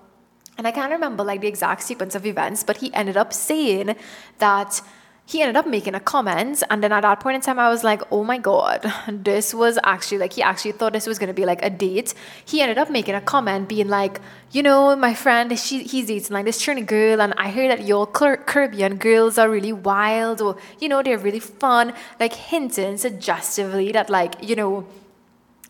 And 0.57 0.67
I 0.67 0.71
can't 0.71 0.91
remember 0.91 1.23
like 1.23 1.41
the 1.41 1.47
exact 1.47 1.83
sequence 1.83 2.15
of 2.15 2.25
events, 2.25 2.63
but 2.63 2.77
he 2.77 2.93
ended 2.93 3.17
up 3.17 3.33
saying 3.33 3.95
that 4.39 4.81
he 5.29 5.41
ended 5.43 5.55
up 5.55 5.67
making 5.67 5.93
a 5.93 5.99
comment 5.99 6.63
and 6.71 6.83
then 6.83 6.91
at 6.91 7.01
that 7.01 7.19
point 7.19 7.35
in 7.35 7.41
time 7.41 7.59
i 7.59 7.69
was 7.69 7.83
like 7.83 8.01
oh 8.11 8.23
my 8.23 8.37
god 8.37 8.91
this 9.07 9.53
was 9.53 9.77
actually 9.83 10.17
like 10.17 10.33
he 10.33 10.41
actually 10.41 10.71
thought 10.71 10.91
this 10.91 11.05
was 11.05 11.19
going 11.19 11.27
to 11.27 11.33
be 11.33 11.45
like 11.45 11.63
a 11.63 11.69
date. 11.69 12.13
He 12.45 12.61
ended 12.61 12.77
up 12.77 12.89
making 12.89 13.15
a 13.15 13.21
comment 13.21 13.69
being 13.69 13.87
like 13.87 14.19
you 14.51 14.63
know 14.63 14.95
my 14.95 15.13
friend 15.13 15.57
she, 15.59 15.83
he's 15.83 16.07
dating 16.07 16.33
like 16.33 16.45
this 16.45 16.59
trini 16.63 16.85
girl 16.85 17.21
and 17.21 17.33
i 17.37 17.49
heard 17.49 17.69
that 17.69 17.85
your 17.85 18.07
caribbean 18.07 18.95
girls 18.97 19.37
are 19.37 19.49
really 19.49 19.71
wild 19.71 20.41
or 20.41 20.57
you 20.79 20.89
know 20.89 21.03
they're 21.03 21.17
really 21.17 21.39
fun. 21.39 21.93
Like 22.19 22.33
hinting 22.33 22.97
suggestively 22.97 23.91
that 23.91 24.09
like 24.09 24.35
you 24.41 24.55
know 24.55 24.87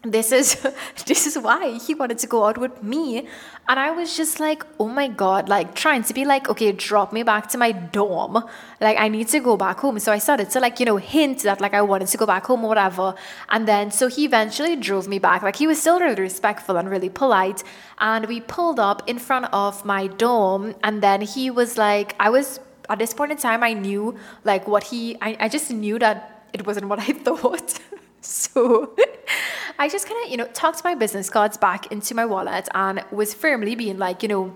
this 0.04 0.32
is 0.32 0.56
this 1.08 1.28
is 1.28 1.38
why 1.38 1.78
he 1.78 1.94
wanted 1.94 2.18
to 2.20 2.28
go 2.28 2.46
out 2.46 2.58
with 2.58 2.82
me. 2.82 3.28
And 3.68 3.80
i 3.80 3.92
was 3.92 4.16
just 4.16 4.40
like 4.40 4.66
oh 4.80 4.88
my 4.88 5.08
god 5.08 5.50
like 5.50 5.76
trying 5.76 6.04
to 6.04 6.14
be 6.14 6.26
like 6.26 6.50
okay 6.50 6.72
drop 6.72 7.12
me 7.12 7.24
back 7.24 7.50
to 7.50 7.58
my 7.58 7.72
dorm. 7.72 8.44
Like 8.80 8.98
i 8.98 9.10
need 9.10 9.28
to 9.30 9.40
go 9.40 9.58
back 9.58 9.80
home. 9.80 10.00
So 10.00 10.12
i 10.12 10.18
started 10.18 10.50
to 10.52 10.60
like 10.60 10.80
you 10.80 10.86
know 10.86 10.98
hint 10.98 11.44
that 11.44 11.60
like 11.60 11.74
i 11.74 11.82
wanted 11.82 12.08
to 12.08 12.18
go 12.18 12.26
back 12.26 12.46
home 12.46 12.64
or 12.64 12.70
whatever. 12.70 13.14
And 13.50 13.68
then 13.68 13.92
so 13.92 14.08
he 14.08 14.26
eventually 14.26 14.76
drove 14.78 15.08
me 15.08 15.20
back. 15.20 15.42
Like 15.42 15.58
he 15.58 15.68
was 15.68 15.80
still 15.82 16.00
really 16.00 16.22
respectful 16.22 16.78
and 16.78 16.90
really 16.90 17.10
polite. 17.10 17.64
And 18.00 18.26
we 18.28 18.40
pulled 18.40 18.80
up 18.80 19.08
in 19.08 19.20
front 19.20 19.48
of 19.54 19.84
my 19.84 20.08
dorm. 20.08 20.76
And 20.84 21.04
then 21.04 21.22
he 21.22 21.50
was 21.52 21.78
like 21.78 22.16
i 22.20 22.30
was 22.30 22.62
at 22.90 23.00
this 23.00 23.14
point 23.14 23.32
in 23.32 23.38
time 23.38 23.64
i 23.64 23.74
knew 23.74 24.16
like 24.46 24.68
what 24.68 24.86
he 24.86 25.18
i, 25.22 25.36
I 25.42 25.50
just 25.50 25.70
knew 25.70 26.00
that 26.00 26.48
it 26.54 26.66
wasn't 26.66 26.88
what 26.88 27.00
i 27.00 27.12
thought. 27.26 27.80
So 28.22 28.96
I 29.80 29.88
just 29.90 30.08
kind 30.08 30.24
of, 30.24 30.30
you 30.30 30.38
know, 30.38 30.48
tucked 30.54 30.84
my 30.84 30.94
business 30.94 31.30
cards 31.30 31.58
back 31.58 31.92
into 31.92 32.14
my 32.14 32.26
wallet 32.26 32.68
and 32.76 33.04
was 33.12 33.34
firmly 33.34 33.76
being 33.76 33.98
like, 33.98 34.22
you 34.22 34.30
know, 34.30 34.56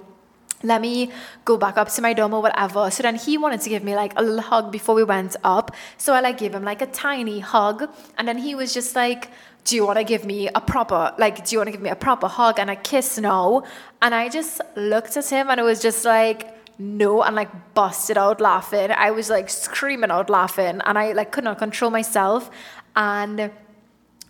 let 0.64 0.82
me 0.82 1.12
go 1.46 1.58
back 1.58 1.78
up 1.78 1.90
to 1.90 2.02
my 2.02 2.14
dorm 2.14 2.34
or 2.34 2.42
whatever. 2.42 2.92
So 2.92 3.04
then 3.04 3.16
he 3.16 3.38
wanted 3.38 3.62
to 3.62 3.70
give 3.70 3.84
me 3.84 3.96
like 3.96 4.14
a 4.18 4.22
little 4.22 4.42
hug 4.42 4.72
before 4.72 4.96
we 4.96 5.04
went 5.04 5.36
up. 5.44 5.72
So 5.98 6.14
I 6.14 6.20
like 6.20 6.38
gave 6.38 6.54
him 6.54 6.64
like 6.64 6.82
a 6.82 6.88
tiny 6.88 7.40
hug. 7.40 7.90
And 8.18 8.28
then 8.28 8.38
he 8.38 8.54
was 8.54 8.74
just 8.74 8.96
like, 8.96 9.30
do 9.66 9.76
you 9.78 9.86
want 9.86 9.98
to 9.98 10.04
give 10.04 10.26
me 10.26 10.50
a 10.50 10.62
proper, 10.62 11.14
like, 11.18 11.46
do 11.46 11.56
you 11.56 11.60
want 11.60 11.68
to 11.68 11.72
give 11.72 11.82
me 11.82 11.90
a 11.90 11.96
proper 11.96 12.28
hug 12.28 12.60
and 12.60 12.70
a 12.70 12.76
kiss 12.76 13.18
now? 13.18 13.64
And 14.02 14.14
I 14.14 14.30
just 14.30 14.62
looked 14.76 15.16
at 15.16 15.30
him 15.30 15.50
and 15.50 15.60
it 15.60 15.64
was 15.64 15.82
just 15.82 16.04
like, 16.06 16.50
no, 16.80 17.22
and 17.24 17.36
like 17.36 17.74
busted 17.74 18.18
out 18.18 18.42
laughing. 18.42 18.92
I 18.92 19.12
was 19.12 19.30
like 19.30 19.50
screaming 19.50 20.12
out 20.12 20.30
laughing 20.30 20.82
and 20.84 20.98
I 20.98 21.14
like 21.14 21.32
could 21.32 21.44
not 21.44 21.60
control 21.60 21.92
myself. 21.92 22.50
And 22.96 23.52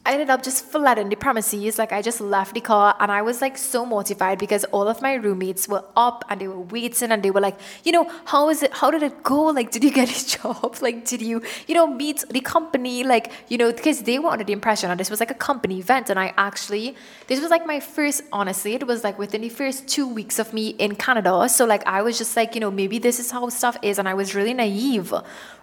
I 0.06 0.14
ended 0.14 0.30
up 0.30 0.44
just 0.44 0.66
flooding 0.66 1.08
the 1.08 1.16
premises. 1.16 1.78
Like 1.78 1.94
I 1.94 2.02
just 2.02 2.20
left 2.20 2.54
the 2.54 2.60
car 2.60 2.94
and 3.00 3.10
I 3.10 3.22
was 3.22 3.40
like 3.40 3.58
so 3.58 3.86
mortified 3.86 4.38
because 4.38 4.66
all 4.66 4.90
of 4.90 5.02
my 5.02 5.14
roommates 5.14 5.66
were 5.70 5.86
up 5.96 6.26
and 6.30 6.42
they 6.42 6.48
were 6.50 6.60
waiting 6.60 7.10
and 7.14 7.24
they 7.24 7.32
were 7.32 7.40
like, 7.40 7.58
you 7.86 7.94
know, 7.94 8.12
how 8.26 8.50
is 8.50 8.64
it? 8.64 8.74
How 8.74 8.92
did 8.92 9.02
it 9.02 9.24
go? 9.24 9.46
Like, 9.46 9.72
did 9.72 9.82
you 9.82 9.92
get 9.92 10.10
a 10.10 10.38
job? 10.38 10.76
Like, 10.82 11.06
did 11.06 11.22
you, 11.22 11.42
you 11.68 11.76
know, 11.76 11.88
meet 11.88 12.26
the 12.30 12.42
company? 12.42 13.06
Like, 13.06 13.32
you 13.48 13.58
know, 13.58 13.72
because 13.72 14.02
they 14.02 14.20
were 14.20 14.30
under 14.30 14.44
the 14.44 14.52
impression 14.52 14.90
that 14.90 14.98
this 14.98 15.10
was 15.10 15.22
like 15.22 15.32
a 15.32 15.36
company 15.36 15.80
event. 15.80 16.10
And 16.10 16.20
I 16.20 16.34
actually, 16.36 16.98
this 17.28 17.40
was 17.40 17.50
like 17.50 17.66
my 17.66 17.80
first, 17.80 18.24
honestly, 18.34 18.74
it 18.74 18.86
was 18.86 19.06
like 19.06 19.18
within 19.18 19.40
the 19.40 19.50
first 19.50 19.88
two 19.88 20.06
weeks 20.06 20.38
of 20.38 20.54
me 20.54 20.70
in 20.70 20.96
Canada. 20.96 21.48
So 21.48 21.64
like 21.64 21.88
I 21.88 22.02
was 22.02 22.18
just 22.18 22.36
like, 22.36 22.56
you 22.56 22.60
know, 22.60 22.72
maybe 22.72 23.00
this 23.00 23.22
is 23.22 23.32
how 23.32 23.48
stuff 23.48 23.78
is. 23.82 24.00
And 24.00 24.10
I 24.10 24.16
was 24.16 24.36
really 24.36 24.54
naive, 24.54 25.14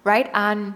right? 0.02 0.30
And 0.32 0.72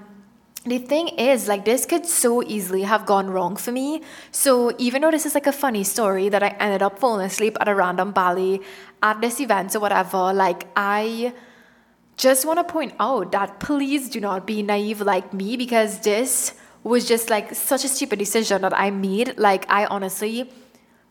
the 0.67 0.79
thing 0.79 1.09
is 1.09 1.47
like 1.47 1.65
this 1.65 1.85
could 1.85 2.07
so 2.07 2.43
easily 2.43 2.83
have 2.83 3.05
gone 3.05 3.29
wrong 3.29 3.57
for 3.57 3.71
me. 3.71 4.03
So 4.31 4.75
even 4.79 5.03
though 5.03 5.11
this 5.11 5.27
is 5.27 5.35
like 5.35 5.47
a 5.47 5.53
funny 5.53 5.85
story 5.85 6.29
that 6.31 6.43
i 6.43 6.49
ended 6.59 6.83
up 6.83 6.99
falling 6.99 7.27
asleep 7.27 7.57
at 7.61 7.69
a 7.69 7.75
random 7.75 8.13
ballet 8.13 8.61
at 9.03 9.21
this 9.21 9.41
event 9.41 9.77
or 9.77 9.81
whatever 9.81 10.33
like 10.33 10.67
i 10.75 11.33
just 12.17 12.47
want 12.47 12.59
to 12.59 12.73
point 12.73 12.95
out 12.99 13.33
that 13.33 13.61
please 13.61 14.09
do 14.09 14.21
not 14.21 14.47
be 14.47 14.63
naive 14.63 15.01
like 15.01 15.35
me 15.35 15.57
because 15.57 15.99
this 16.01 16.55
was 16.83 17.07
just 17.07 17.29
like 17.29 17.55
such 17.55 17.85
a 17.85 17.89
stupid 17.89 18.19
decision 18.19 18.63
that 18.63 18.79
i 18.79 18.91
made. 18.91 19.37
Like 19.37 19.67
i 19.71 19.85
honestly 19.87 20.51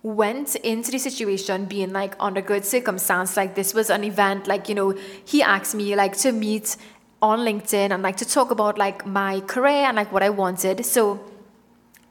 went 0.03 0.55
into 0.57 0.91
the 0.91 0.99
situation 0.99 1.63
being 1.65 1.93
like 1.93 2.13
under 2.19 2.41
good 2.41 2.65
circumstance. 2.65 3.37
Like 3.37 3.55
this 3.55 3.73
was 3.73 3.89
an 3.89 4.03
event 4.03 4.47
like 4.47 4.67
you 4.67 4.75
know 4.75 4.97
he 5.25 5.41
asked 5.41 5.75
me 5.75 5.95
like 5.95 6.17
to 6.17 6.31
meet 6.31 6.75
on 7.23 7.39
LinkedIn 7.39 7.91
and 7.91 8.03
like 8.03 8.17
to 8.17 8.25
talk 8.25 8.51
about 8.51 8.77
like 8.77 9.05
my 9.05 9.39
career 9.41 9.85
and 9.87 9.95
like 9.95 10.11
what 10.11 10.21
I 10.21 10.29
wanted. 10.29 10.85
So 10.85 11.19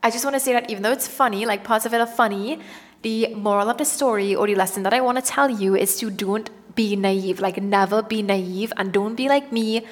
I 0.02 0.10
just 0.10 0.24
want 0.24 0.34
to 0.34 0.40
say 0.40 0.54
that 0.54 0.70
even 0.70 0.82
though 0.82 0.90
it's 0.92 1.06
funny, 1.06 1.44
like 1.44 1.64
parts 1.64 1.84
of 1.84 1.92
it 1.92 2.00
are 2.00 2.06
funny, 2.06 2.58
the 3.02 3.34
moral 3.34 3.68
of 3.68 3.76
the 3.76 3.84
story 3.84 4.34
or 4.34 4.46
the 4.46 4.54
lesson 4.54 4.82
that 4.84 4.94
I 4.94 5.02
want 5.02 5.22
to 5.22 5.24
tell 5.24 5.50
you 5.50 5.76
is 5.76 5.96
to 5.98 6.10
don't 6.10 6.48
be 6.74 6.96
naive. 6.96 7.40
Like 7.40 7.62
never 7.62 8.02
be 8.02 8.22
naive 8.22 8.72
and 8.78 8.90
don't 8.90 9.14
be 9.14 9.28
like 9.28 9.52
me. 9.52 9.86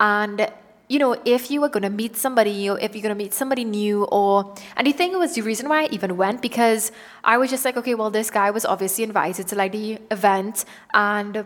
And 0.00 0.50
you 0.88 0.98
know, 0.98 1.16
if 1.24 1.50
you 1.50 1.60
were 1.60 1.68
gonna 1.68 1.88
meet 1.88 2.16
somebody 2.16 2.68
or 2.68 2.78
if 2.80 2.94
you're 2.94 3.02
gonna 3.02 3.14
meet 3.14 3.32
somebody 3.32 3.64
new 3.64 4.04
or 4.04 4.54
and 4.76 4.86
the 4.88 4.92
thing 4.92 5.16
was 5.18 5.36
the 5.36 5.42
reason 5.42 5.68
why 5.68 5.84
I 5.84 5.88
even 5.92 6.16
went 6.16 6.42
because 6.42 6.90
I 7.22 7.38
was 7.38 7.48
just 7.48 7.64
like, 7.64 7.76
okay, 7.76 7.94
well 7.94 8.10
this 8.10 8.28
guy 8.28 8.50
was 8.50 8.64
obviously 8.64 9.04
invited 9.04 9.46
to 9.48 9.54
like 9.54 9.70
the 9.70 10.00
event 10.10 10.64
and 10.92 11.44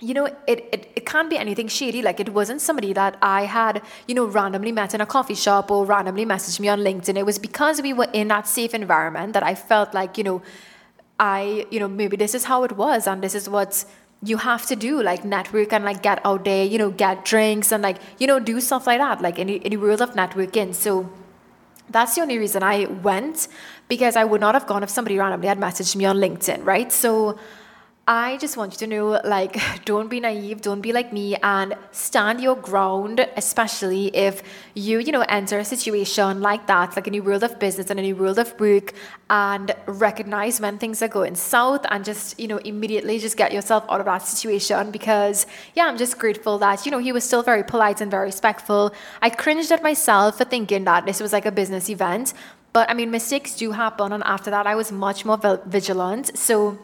you 0.00 0.12
know, 0.12 0.26
it, 0.26 0.68
it, 0.72 0.92
it 0.96 1.06
can't 1.06 1.30
be 1.30 1.38
anything 1.38 1.68
shady. 1.68 2.02
Like 2.02 2.20
it 2.20 2.30
wasn't 2.30 2.60
somebody 2.60 2.92
that 2.92 3.16
I 3.22 3.44
had, 3.44 3.82
you 4.08 4.14
know, 4.14 4.26
randomly 4.26 4.72
met 4.72 4.92
in 4.94 5.00
a 5.00 5.06
coffee 5.06 5.34
shop 5.34 5.70
or 5.70 5.86
randomly 5.86 6.26
messaged 6.26 6.60
me 6.60 6.68
on 6.68 6.80
LinkedIn. 6.80 7.16
It 7.16 7.24
was 7.24 7.38
because 7.38 7.80
we 7.80 7.92
were 7.92 8.08
in 8.12 8.28
that 8.28 8.46
safe 8.46 8.74
environment 8.74 9.32
that 9.34 9.42
I 9.42 9.54
felt 9.54 9.94
like, 9.94 10.18
you 10.18 10.24
know, 10.24 10.42
I, 11.18 11.66
you 11.70 11.78
know, 11.78 11.88
maybe 11.88 12.16
this 12.16 12.34
is 12.34 12.44
how 12.44 12.64
it 12.64 12.72
was 12.72 13.06
and 13.06 13.22
this 13.22 13.34
is 13.34 13.48
what 13.48 13.84
you 14.22 14.38
have 14.38 14.66
to 14.66 14.76
do, 14.76 15.02
like 15.02 15.24
network 15.24 15.72
and 15.72 15.84
like 15.84 16.02
get 16.02 16.20
out 16.24 16.44
there, 16.44 16.64
you 16.64 16.78
know, 16.78 16.90
get 16.90 17.24
drinks 17.24 17.70
and 17.70 17.82
like, 17.82 17.98
you 18.18 18.26
know, 18.26 18.40
do 18.40 18.60
stuff 18.60 18.86
like 18.86 18.98
that, 18.98 19.22
like 19.22 19.38
in 19.38 19.46
the, 19.46 19.56
in 19.56 19.70
the 19.70 19.76
world 19.76 20.02
of 20.02 20.10
networking. 20.14 20.74
So 20.74 21.08
that's 21.88 22.14
the 22.14 22.22
only 22.22 22.38
reason 22.38 22.62
I 22.62 22.86
went 22.86 23.48
because 23.88 24.16
I 24.16 24.24
would 24.24 24.40
not 24.40 24.54
have 24.54 24.66
gone 24.66 24.82
if 24.82 24.90
somebody 24.90 25.18
randomly 25.18 25.46
had 25.46 25.58
messaged 25.58 25.94
me 25.94 26.04
on 26.04 26.16
LinkedIn, 26.16 26.64
right? 26.64 26.90
So 26.90 27.38
I 28.06 28.36
just 28.36 28.58
want 28.58 28.72
you 28.74 28.78
to 28.80 28.86
know 28.86 29.20
like, 29.24 29.56
don't 29.86 30.10
be 30.10 30.20
naive, 30.20 30.60
don't 30.60 30.82
be 30.82 30.92
like 30.92 31.10
me, 31.10 31.36
and 31.36 31.74
stand 31.90 32.42
your 32.42 32.54
ground, 32.54 33.26
especially 33.34 34.14
if 34.14 34.42
you, 34.74 34.98
you 34.98 35.10
know, 35.10 35.22
enter 35.22 35.58
a 35.58 35.64
situation 35.64 36.42
like 36.42 36.66
that, 36.66 36.96
like 36.96 37.06
in 37.06 37.14
the 37.14 37.22
world 37.22 37.42
of 37.44 37.58
business 37.58 37.88
and 37.88 37.98
in 37.98 38.04
the 38.04 38.12
world 38.12 38.38
of 38.38 38.60
work, 38.60 38.92
and 39.30 39.74
recognize 39.86 40.60
when 40.60 40.76
things 40.76 41.00
are 41.00 41.08
going 41.08 41.34
south 41.34 41.86
and 41.90 42.04
just, 42.04 42.38
you 42.38 42.46
know, 42.46 42.58
immediately 42.58 43.18
just 43.18 43.38
get 43.38 43.52
yourself 43.52 43.86
out 43.88 44.00
of 44.00 44.06
that 44.06 44.18
situation 44.18 44.90
because, 44.90 45.46
yeah, 45.74 45.86
I'm 45.86 45.96
just 45.96 46.18
grateful 46.18 46.58
that, 46.58 46.84
you 46.84 46.92
know, 46.92 46.98
he 46.98 47.10
was 47.10 47.24
still 47.24 47.42
very 47.42 47.64
polite 47.64 48.02
and 48.02 48.10
very 48.10 48.26
respectful. 48.26 48.92
I 49.22 49.30
cringed 49.30 49.72
at 49.72 49.82
myself 49.82 50.36
for 50.36 50.44
thinking 50.44 50.84
that 50.84 51.06
this 51.06 51.22
was 51.22 51.32
like 51.32 51.46
a 51.46 51.52
business 51.52 51.88
event, 51.88 52.34
but 52.74 52.90
I 52.90 52.94
mean, 52.94 53.10
mistakes 53.10 53.56
do 53.56 53.70
happen, 53.70 54.12
and 54.12 54.22
after 54.24 54.50
that, 54.50 54.66
I 54.66 54.74
was 54.74 54.92
much 54.92 55.24
more 55.24 55.38
vigilant. 55.64 56.36
So, 56.36 56.78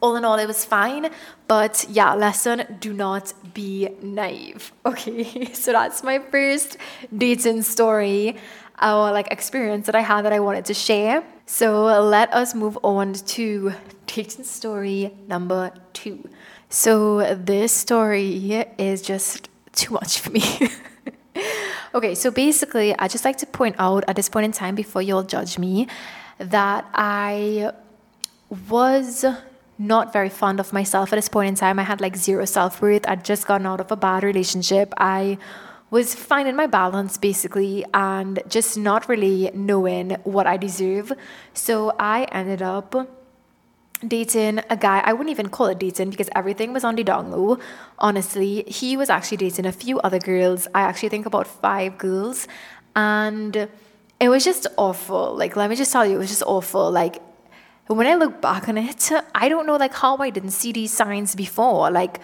all 0.00 0.16
in 0.16 0.24
all, 0.24 0.38
it 0.38 0.46
was 0.46 0.64
fine. 0.64 1.10
But 1.46 1.86
yeah, 1.88 2.14
lesson 2.14 2.78
do 2.80 2.92
not 2.92 3.32
be 3.54 3.88
naive. 4.02 4.72
Okay, 4.86 5.52
so 5.52 5.72
that's 5.72 6.02
my 6.02 6.18
first 6.18 6.76
dating 7.16 7.62
story 7.62 8.36
or 8.82 9.12
like 9.12 9.28
experience 9.30 9.86
that 9.86 9.94
I 9.94 10.00
had 10.00 10.24
that 10.24 10.32
I 10.32 10.40
wanted 10.40 10.64
to 10.66 10.74
share. 10.74 11.22
So 11.46 11.84
let 12.00 12.32
us 12.32 12.54
move 12.54 12.78
on 12.82 13.12
to 13.12 13.72
dating 14.06 14.44
story 14.44 15.12
number 15.28 15.72
two. 15.92 16.28
So 16.68 17.34
this 17.34 17.72
story 17.72 18.64
is 18.78 19.02
just 19.02 19.48
too 19.72 19.94
much 19.94 20.20
for 20.20 20.30
me. 20.30 20.42
okay, 21.94 22.14
so 22.14 22.30
basically, 22.30 22.96
I 22.98 23.08
just 23.08 23.24
like 23.24 23.38
to 23.38 23.46
point 23.46 23.76
out 23.78 24.04
at 24.08 24.16
this 24.16 24.28
point 24.28 24.44
in 24.44 24.52
time 24.52 24.74
before 24.74 25.02
you 25.02 25.16
all 25.16 25.22
judge 25.22 25.58
me 25.58 25.88
that 26.38 26.88
I 26.94 27.72
was 28.68 29.24
not 29.80 30.12
very 30.12 30.28
fond 30.28 30.60
of 30.60 30.72
myself 30.72 31.10
at 31.12 31.16
this 31.16 31.28
point 31.28 31.48
in 31.48 31.54
time. 31.54 31.78
I 31.78 31.84
had 31.84 32.00
like 32.00 32.14
zero 32.14 32.44
self 32.44 32.82
worth. 32.82 33.08
I'd 33.08 33.24
just 33.24 33.46
gotten 33.46 33.66
out 33.66 33.80
of 33.80 33.90
a 33.90 33.96
bad 33.96 34.22
relationship. 34.22 34.92
I 34.98 35.38
was 35.90 36.14
finding 36.14 36.54
my 36.54 36.66
balance 36.66 37.16
basically 37.16 37.84
and 37.94 38.42
just 38.46 38.76
not 38.76 39.08
really 39.08 39.50
knowing 39.54 40.10
what 40.22 40.46
I 40.46 40.58
deserve. 40.58 41.12
So 41.54 41.94
I 41.98 42.24
ended 42.24 42.60
up 42.60 43.08
dating 44.06 44.60
a 44.68 44.76
guy. 44.76 45.00
I 45.04 45.14
wouldn't 45.14 45.30
even 45.30 45.48
call 45.48 45.66
it 45.66 45.78
dating 45.78 46.10
because 46.10 46.28
everything 46.36 46.74
was 46.74 46.84
on 46.84 46.94
the 46.94 47.02
down 47.02 47.30
low. 47.30 47.58
Honestly, 47.98 48.64
he 48.66 48.98
was 48.98 49.08
actually 49.08 49.38
dating 49.38 49.64
a 49.64 49.72
few 49.72 49.98
other 50.00 50.18
girls. 50.18 50.68
I 50.74 50.82
actually 50.82 51.08
think 51.08 51.24
about 51.24 51.46
five 51.46 51.96
girls. 51.96 52.46
And 52.94 53.68
it 54.20 54.28
was 54.28 54.44
just 54.44 54.66
awful. 54.76 55.34
Like, 55.34 55.56
let 55.56 55.70
me 55.70 55.76
just 55.76 55.90
tell 55.90 56.04
you, 56.04 56.16
it 56.16 56.18
was 56.18 56.28
just 56.28 56.42
awful. 56.46 56.90
Like, 56.90 57.22
but 57.90 57.96
when 57.96 58.06
I 58.06 58.14
look 58.14 58.40
back 58.40 58.68
on 58.68 58.78
it, 58.78 59.10
I 59.34 59.48
don't 59.48 59.66
know 59.66 59.74
like 59.74 59.92
how 59.92 60.16
I 60.18 60.30
didn't 60.30 60.52
see 60.52 60.70
these 60.70 60.92
signs 60.92 61.34
before. 61.34 61.90
Like 61.90 62.20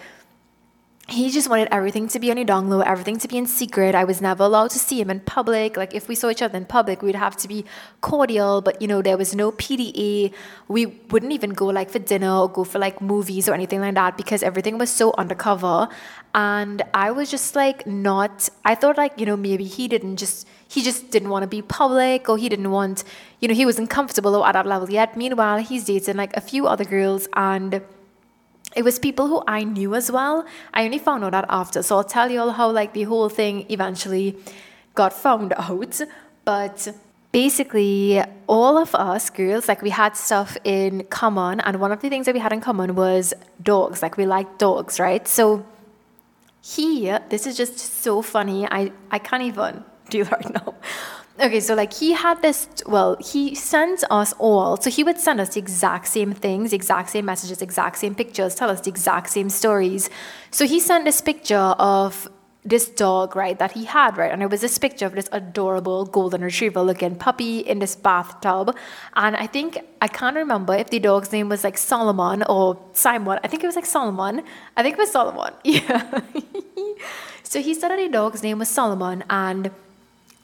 he 1.09 1.29
just 1.29 1.49
wanted 1.49 1.67
everything 1.73 2.07
to 2.07 2.19
be 2.19 2.31
on 2.31 2.37
a 2.37 2.61
low, 2.61 2.79
everything 2.79 3.17
to 3.19 3.27
be 3.27 3.37
in 3.37 3.45
secret. 3.47 3.93
I 3.93 4.05
was 4.05 4.21
never 4.21 4.45
allowed 4.45 4.69
to 4.69 4.79
see 4.79 5.01
him 5.01 5.09
in 5.09 5.19
public. 5.19 5.75
Like 5.75 5.93
if 5.93 6.07
we 6.07 6.15
saw 6.15 6.29
each 6.29 6.41
other 6.41 6.57
in 6.57 6.63
public, 6.63 7.01
we'd 7.01 7.15
have 7.15 7.35
to 7.35 7.49
be 7.49 7.65
cordial, 7.99 8.61
but 8.61 8.81
you 8.81 8.87
know, 8.87 9.01
there 9.01 9.17
was 9.17 9.35
no 9.35 9.51
PDA. 9.51 10.33
We 10.69 10.85
wouldn't 10.85 11.33
even 11.33 11.49
go 11.49 11.65
like 11.65 11.89
for 11.89 11.99
dinner 11.99 12.33
or 12.33 12.49
go 12.49 12.63
for 12.63 12.79
like 12.79 13.01
movies 13.01 13.49
or 13.49 13.53
anything 13.53 13.81
like 13.81 13.95
that 13.95 14.15
because 14.15 14.43
everything 14.43 14.77
was 14.77 14.89
so 14.89 15.13
undercover. 15.17 15.89
And 16.33 16.81
I 16.93 17.11
was 17.11 17.29
just 17.29 17.57
like 17.57 17.85
not 17.85 18.47
I 18.63 18.73
thought 18.75 18.95
like, 18.95 19.19
you 19.19 19.25
know, 19.25 19.35
maybe 19.35 19.65
he 19.65 19.89
didn't 19.89 20.15
just 20.15 20.47
he 20.67 20.81
just 20.81 21.11
didn't 21.11 21.29
want 21.29 21.43
to 21.43 21.47
be 21.47 21.61
public 21.61 22.29
or 22.29 22.37
he 22.37 22.49
didn't 22.49 22.71
want, 22.71 23.03
you 23.39 23.47
know, 23.47 23.53
he 23.53 23.65
wasn't 23.65 23.89
comfortable 23.89 24.45
at 24.45 24.53
that 24.53 24.65
level 24.65 24.89
yet. 24.89 25.15
Meanwhile, 25.15 25.59
he's 25.59 25.85
dating 25.85 26.17
like 26.17 26.35
a 26.35 26.41
few 26.41 26.67
other 26.67 26.83
girls 26.83 27.27
and 27.33 27.81
it 28.75 28.83
was 28.83 28.99
people 28.99 29.27
who 29.27 29.43
I 29.47 29.63
knew 29.63 29.95
as 29.95 30.11
well. 30.11 30.45
I 30.73 30.83
only 30.85 30.99
found 30.99 31.23
out 31.23 31.31
that 31.31 31.45
after. 31.49 31.81
So 31.81 31.97
I'll 31.97 32.03
tell 32.03 32.29
you 32.29 32.41
all 32.41 32.51
how 32.51 32.69
like 32.69 32.93
the 32.93 33.03
whole 33.03 33.29
thing 33.29 33.65
eventually 33.69 34.37
got 34.93 35.13
found 35.13 35.53
out. 35.57 36.01
But 36.43 36.89
basically 37.31 38.21
all 38.47 38.77
of 38.77 38.95
us 38.95 39.29
girls 39.29 39.67
like 39.67 39.81
we 39.81 39.89
had 39.89 40.15
stuff 40.15 40.57
in 40.63 41.03
common 41.05 41.59
and 41.59 41.79
one 41.79 41.91
of 41.91 42.01
the 42.01 42.09
things 42.09 42.25
that 42.25 42.33
we 42.33 42.39
had 42.39 42.53
in 42.53 42.61
common 42.61 42.95
was 42.95 43.33
dogs 43.61 44.01
like 44.01 44.15
we 44.15 44.25
liked 44.25 44.57
dogs 44.57 44.99
right 44.99 45.27
so 45.27 45.65
he 46.61 47.11
this 47.29 47.45
is 47.45 47.57
just 47.57 47.77
so 47.77 48.21
funny 48.21 48.65
i 48.71 48.91
i 49.11 49.19
can't 49.19 49.43
even 49.43 49.83
do 50.15 50.23
right 50.23 50.53
now 50.53 50.73
okay 51.39 51.59
so 51.59 51.75
like 51.75 51.93
he 51.93 52.13
had 52.13 52.41
this 52.41 52.67
well 52.85 53.15
he 53.19 53.53
sent 53.53 54.03
us 54.09 54.33
all 54.39 54.77
so 54.77 54.89
he 54.89 55.03
would 55.03 55.19
send 55.19 55.39
us 55.39 55.53
the 55.53 55.59
exact 55.59 56.07
same 56.07 56.33
things 56.33 56.73
exact 56.73 57.09
same 57.09 57.25
messages 57.25 57.61
exact 57.61 57.97
same 57.97 58.15
pictures 58.15 58.55
tell 58.55 58.69
us 58.69 58.81
the 58.81 58.89
exact 58.89 59.29
same 59.29 59.49
stories 59.49 60.09
so 60.51 60.65
he 60.65 60.79
sent 60.79 61.05
this 61.05 61.21
picture 61.21 61.75
of 61.77 62.27
this 62.67 62.89
dog, 62.89 63.35
right, 63.35 63.57
that 63.59 63.71
he 63.71 63.85
had, 63.85 64.17
right? 64.17 64.31
And 64.31 64.43
it 64.43 64.49
was 64.49 64.59
this 64.59 64.77
picture 64.77 65.05
of 65.05 65.13
this 65.13 65.29
adorable 65.31 66.05
golden 66.05 66.41
retriever 66.41 66.81
looking 66.81 67.15
puppy 67.15 67.59
in 67.59 67.79
this 67.79 67.95
bathtub. 67.95 68.75
And 69.15 69.37
I 69.37 69.47
think, 69.47 69.79
I 70.01 70.09
can't 70.09 70.35
remember 70.35 70.73
if 70.75 70.89
the 70.89 70.99
dog's 70.99 71.31
name 71.31 71.47
was 71.47 71.63
like 71.63 71.77
Solomon 71.77 72.43
or 72.43 72.77
Simon. 72.91 73.39
I 73.41 73.47
think 73.47 73.63
it 73.63 73.67
was 73.67 73.77
like 73.77 73.85
Solomon. 73.85 74.43
I 74.75 74.83
think 74.83 74.97
it 74.97 74.99
was 74.99 75.11
Solomon. 75.11 75.53
Yeah. 75.63 76.21
so 77.43 77.61
he 77.61 77.73
said 77.73 77.89
that 77.89 77.97
the 77.97 78.09
dog's 78.09 78.43
name 78.43 78.59
was 78.59 78.67
Solomon. 78.67 79.23
And 79.29 79.71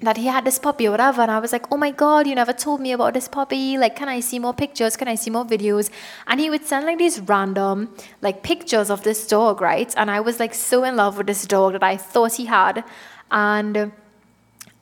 that 0.05 0.17
he 0.17 0.27
had 0.27 0.45
this 0.45 0.59
puppy 0.59 0.87
or 0.87 0.91
whatever. 0.91 1.21
And 1.21 1.31
I 1.31 1.39
was 1.39 1.51
like, 1.51 1.71
oh 1.71 1.77
my 1.77 1.91
God, 1.91 2.27
you 2.27 2.35
never 2.35 2.53
told 2.53 2.81
me 2.81 2.91
about 2.91 3.13
this 3.13 3.27
puppy. 3.27 3.77
Like, 3.77 3.95
can 3.95 4.09
I 4.09 4.19
see 4.19 4.39
more 4.39 4.53
pictures? 4.53 4.97
Can 4.97 5.07
I 5.07 5.15
see 5.15 5.29
more 5.29 5.45
videos? 5.45 5.89
And 6.27 6.39
he 6.39 6.49
would 6.49 6.65
send 6.65 6.85
like 6.85 6.97
these 6.97 7.19
random 7.21 7.93
like 8.21 8.43
pictures 8.43 8.89
of 8.89 9.03
this 9.03 9.27
dog, 9.27 9.61
right? 9.61 9.93
And 9.97 10.11
I 10.11 10.19
was 10.19 10.39
like 10.39 10.53
so 10.53 10.83
in 10.83 10.95
love 10.95 11.17
with 11.17 11.27
this 11.27 11.45
dog 11.45 11.73
that 11.73 11.83
I 11.83 11.97
thought 11.97 12.33
he 12.33 12.45
had. 12.45 12.83
And 13.31 13.91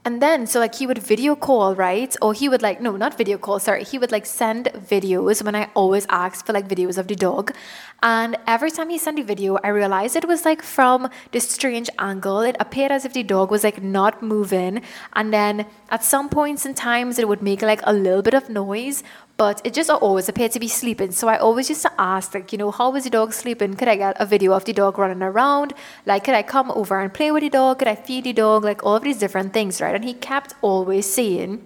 and 0.04 0.20
then, 0.20 0.48
so 0.48 0.60
like 0.60 0.76
he 0.76 0.88
would 0.88 0.98
video 0.98 1.36
call, 1.36 1.76
right? 1.76 2.16
Or 2.24 2.34
he 2.34 2.50
would 2.50 2.64
like, 2.64 2.82
no, 2.82 2.98
not 2.98 3.18
video 3.18 3.38
call, 3.38 3.60
sorry. 3.60 3.84
He 3.84 4.00
would 4.00 4.12
like 4.12 4.26
send 4.26 4.66
videos 4.74 5.44
when 5.44 5.54
I 5.54 5.70
always 5.76 6.08
asked 6.10 6.48
for 6.48 6.54
like 6.54 6.68
videos 6.68 6.98
of 6.98 7.08
the 7.08 7.16
dog. 7.16 7.54
And 8.02 8.36
every 8.48 8.72
time 8.72 8.90
he 8.90 8.98
sent 8.98 9.20
a 9.20 9.24
video, 9.24 9.60
I 9.64 9.68
realized 9.68 10.16
it 10.16 10.28
was 10.28 10.44
like 10.44 10.64
from 10.64 11.08
this 11.32 11.48
strange 11.48 11.88
angle. 12.00 12.42
It 12.42 12.56
appeared 12.60 12.92
as 12.92 13.06
if 13.06 13.14
the 13.14 13.22
dog 13.22 13.52
was 13.52 13.64
like 13.64 13.84
not 13.84 14.24
moving. 14.24 14.82
And 15.14 15.32
then 15.32 15.68
at 15.90 16.04
some 16.04 16.30
points 16.30 16.66
in 16.66 16.74
times, 16.74 17.20
it 17.20 17.28
would 17.28 17.44
make 17.44 17.62
like 17.62 17.82
a 17.84 17.94
little 17.94 18.24
bit 18.24 18.34
of 18.34 18.50
noise, 18.50 19.04
but 19.42 19.60
it 19.64 19.74
just 19.74 19.90
always 19.90 20.30
appeared 20.30 20.52
to 20.52 20.60
be 20.60 20.68
sleeping. 20.68 21.12
So 21.12 21.28
I 21.28 21.38
always 21.38 21.68
used 21.68 21.82
to 21.82 21.92
ask, 21.98 22.36
like, 22.36 22.52
you 22.52 22.60
know, 22.60 22.70
how 22.70 22.92
was 22.92 23.06
the 23.06 23.10
dog 23.10 23.34
sleeping? 23.34 23.74
Could 23.74 23.88
I 23.88 23.96
get 23.96 24.16
a 24.20 24.26
video 24.28 24.54
of 24.54 24.66
the 24.66 24.72
dog 24.72 25.00
running 25.00 25.24
around? 25.24 25.74
Like, 26.06 26.26
could 26.26 26.36
I 26.36 26.44
come 26.44 26.70
over 26.70 27.00
and 27.00 27.12
play 27.12 27.32
with 27.32 27.42
the 27.42 27.50
dog? 27.50 27.80
Could 27.80 27.88
I 27.88 27.96
feed 27.96 28.26
the 28.26 28.34
dog? 28.34 28.64
Like, 28.64 28.84
all 28.86 28.98
of 28.98 29.04
these 29.04 29.18
different 29.18 29.52
things, 29.52 29.82
right? 29.82 29.96
And 29.96 30.06
he 30.06 30.14
kept 30.14 30.54
always 30.62 31.12
saying, 31.12 31.60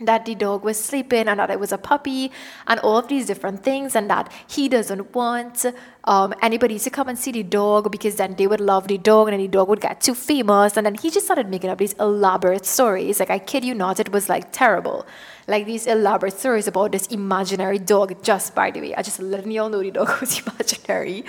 that 0.00 0.24
the 0.24 0.34
dog 0.34 0.62
was 0.62 0.82
sleeping 0.82 1.26
and 1.26 1.40
that 1.40 1.50
it 1.50 1.58
was 1.58 1.72
a 1.72 1.78
puppy 1.78 2.30
and 2.66 2.78
all 2.80 2.98
of 2.98 3.08
these 3.08 3.26
different 3.26 3.62
things 3.62 3.96
and 3.96 4.08
that 4.08 4.32
he 4.46 4.68
doesn't 4.68 5.14
want 5.14 5.66
um, 6.04 6.32
anybody 6.40 6.78
to 6.78 6.90
come 6.90 7.08
and 7.08 7.18
see 7.18 7.32
the 7.32 7.42
dog 7.42 7.90
because 7.90 8.16
then 8.16 8.34
they 8.36 8.46
would 8.46 8.60
love 8.60 8.86
the 8.88 8.98
dog 8.98 9.28
and 9.28 9.34
then 9.34 9.40
the 9.40 9.48
dog 9.48 9.68
would 9.68 9.80
get 9.80 10.00
too 10.00 10.14
famous 10.14 10.76
and 10.76 10.86
then 10.86 10.94
he 10.94 11.10
just 11.10 11.26
started 11.26 11.48
making 11.48 11.68
up 11.70 11.78
these 11.78 11.94
elaborate 11.94 12.64
stories. 12.64 13.18
Like 13.18 13.30
i 13.30 13.38
kid 13.38 13.64
you 13.64 13.74
not 13.74 13.98
it 13.98 14.12
was 14.12 14.28
like 14.28 14.52
terrible. 14.52 15.06
Like 15.46 15.66
these 15.66 15.86
elaborate 15.86 16.38
stories 16.38 16.68
about 16.68 16.92
this 16.92 17.06
imaginary 17.06 17.78
dog 17.78 18.22
just 18.22 18.54
by 18.54 18.70
the 18.70 18.80
way 18.80 18.94
i 18.94 19.02
just 19.02 19.18
letting 19.18 19.50
y'all 19.50 19.68
know 19.68 19.82
the 19.82 19.90
dog 19.90 20.08
was 20.20 20.40
imaginary. 20.40 21.24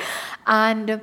And 0.46 1.02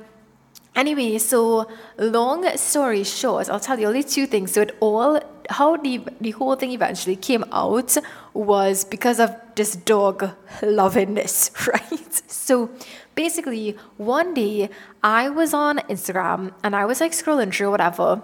Anyway, 0.77 1.17
so 1.17 1.67
long 1.97 2.45
story 2.55 3.03
short, 3.03 3.49
I'll 3.49 3.59
tell 3.59 3.79
you 3.79 3.87
only 3.87 4.03
two 4.03 4.27
things. 4.27 4.51
So 4.51 4.61
it 4.61 4.77
all 4.79 5.19
how 5.49 5.77
the 5.77 6.01
the 6.21 6.31
whole 6.31 6.55
thing 6.55 6.71
eventually 6.71 7.15
came 7.15 7.43
out 7.51 7.97
was 8.33 8.85
because 8.85 9.19
of 9.19 9.35
this 9.55 9.75
dog 9.75 10.29
loving 10.61 11.15
this, 11.15 11.51
right? 11.67 12.31
So 12.31 12.69
basically 13.15 13.75
one 13.97 14.33
day 14.33 14.69
I 15.03 15.29
was 15.29 15.53
on 15.53 15.79
Instagram 15.89 16.53
and 16.63 16.75
I 16.75 16.85
was 16.85 17.01
like 17.01 17.11
scrolling 17.11 17.53
through 17.53 17.71
whatever 17.71 18.21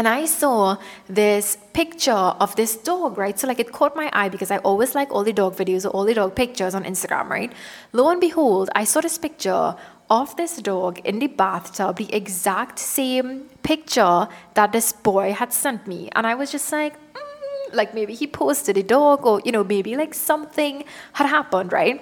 and 0.00 0.08
I 0.08 0.24
saw 0.24 0.78
this 1.10 1.58
picture 1.74 2.24
of 2.44 2.56
this 2.56 2.74
dog, 2.74 3.18
right? 3.18 3.38
So, 3.38 3.46
like, 3.46 3.60
it 3.60 3.70
caught 3.70 3.94
my 3.94 4.08
eye 4.14 4.30
because 4.30 4.50
I 4.50 4.56
always 4.68 4.94
like 4.94 5.12
all 5.12 5.24
the 5.24 5.34
dog 5.34 5.56
videos 5.56 5.84
or 5.84 5.90
all 5.90 6.06
the 6.06 6.14
dog 6.14 6.34
pictures 6.34 6.74
on 6.74 6.84
Instagram, 6.84 7.28
right? 7.28 7.52
Lo 7.92 8.08
and 8.08 8.18
behold, 8.18 8.70
I 8.74 8.84
saw 8.84 9.02
this 9.02 9.18
picture 9.18 9.76
of 10.08 10.34
this 10.36 10.56
dog 10.56 11.00
in 11.00 11.18
the 11.18 11.26
bathtub, 11.26 11.96
the 11.96 12.10
exact 12.14 12.78
same 12.78 13.50
picture 13.62 14.26
that 14.54 14.72
this 14.72 14.90
boy 14.90 15.34
had 15.34 15.52
sent 15.52 15.86
me. 15.86 16.08
And 16.16 16.26
I 16.26 16.34
was 16.34 16.50
just 16.50 16.72
like, 16.72 16.94
mm, 16.94 17.74
like 17.74 17.92
maybe 17.92 18.14
he 18.14 18.26
posted 18.26 18.78
a 18.78 18.82
dog 18.82 19.26
or, 19.26 19.42
you 19.44 19.52
know, 19.52 19.64
maybe 19.64 19.96
like 19.96 20.14
something 20.14 20.82
had 21.12 21.26
happened, 21.26 21.74
right? 21.74 22.00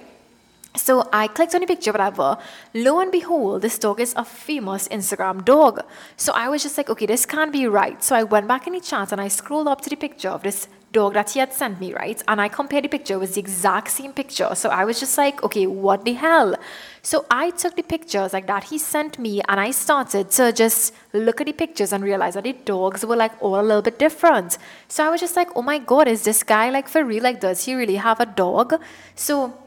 So 0.78 1.08
I 1.12 1.26
clicked 1.26 1.54
on 1.54 1.60
the 1.60 1.66
picture, 1.66 1.90
whatever. 1.90 2.38
Lo 2.72 3.00
and 3.00 3.10
behold, 3.10 3.62
this 3.62 3.78
dog 3.78 4.00
is 4.00 4.14
a 4.16 4.24
famous 4.24 4.86
Instagram 4.88 5.44
dog. 5.44 5.80
So 6.16 6.32
I 6.32 6.48
was 6.48 6.62
just 6.62 6.78
like, 6.78 6.88
okay, 6.88 7.06
this 7.06 7.26
can't 7.26 7.52
be 7.52 7.66
right. 7.66 8.02
So 8.02 8.14
I 8.14 8.22
went 8.22 8.46
back 8.46 8.66
in 8.66 8.74
the 8.74 8.80
chat 8.80 9.10
and 9.10 9.20
I 9.20 9.28
scrolled 9.28 9.66
up 9.66 9.80
to 9.82 9.90
the 9.90 9.96
picture 9.96 10.28
of 10.28 10.44
this 10.44 10.68
dog 10.92 11.14
that 11.14 11.30
he 11.30 11.40
had 11.40 11.52
sent 11.52 11.80
me, 11.80 11.92
right? 11.92 12.22
And 12.28 12.40
I 12.40 12.48
compared 12.48 12.84
the 12.84 12.88
picture 12.88 13.18
with 13.18 13.34
the 13.34 13.40
exact 13.40 13.90
same 13.90 14.12
picture. 14.12 14.54
So 14.54 14.70
I 14.70 14.84
was 14.84 15.00
just 15.00 15.18
like, 15.18 15.42
okay, 15.42 15.66
what 15.66 16.04
the 16.04 16.14
hell? 16.14 16.54
So 17.02 17.26
I 17.30 17.50
took 17.50 17.76
the 17.76 17.82
pictures 17.82 18.32
like 18.32 18.46
that 18.46 18.64
he 18.64 18.78
sent 18.78 19.18
me 19.18 19.42
and 19.48 19.58
I 19.60 19.72
started 19.72 20.30
to 20.30 20.52
just 20.52 20.94
look 21.12 21.40
at 21.40 21.46
the 21.46 21.52
pictures 21.52 21.92
and 21.92 22.04
realize 22.04 22.34
that 22.34 22.44
the 22.44 22.52
dogs 22.52 23.04
were 23.04 23.16
like 23.16 23.32
all 23.42 23.60
a 23.60 23.62
little 23.62 23.82
bit 23.82 23.98
different. 23.98 24.58
So 24.86 25.04
I 25.04 25.10
was 25.10 25.20
just 25.20 25.36
like, 25.36 25.48
oh 25.56 25.62
my 25.62 25.78
god, 25.78 26.06
is 26.08 26.22
this 26.22 26.42
guy 26.42 26.70
like 26.70 26.88
for 26.88 27.04
real? 27.04 27.22
Like, 27.22 27.40
does 27.40 27.64
he 27.64 27.74
really 27.74 27.96
have 27.96 28.20
a 28.20 28.26
dog? 28.26 28.80
So 29.14 29.58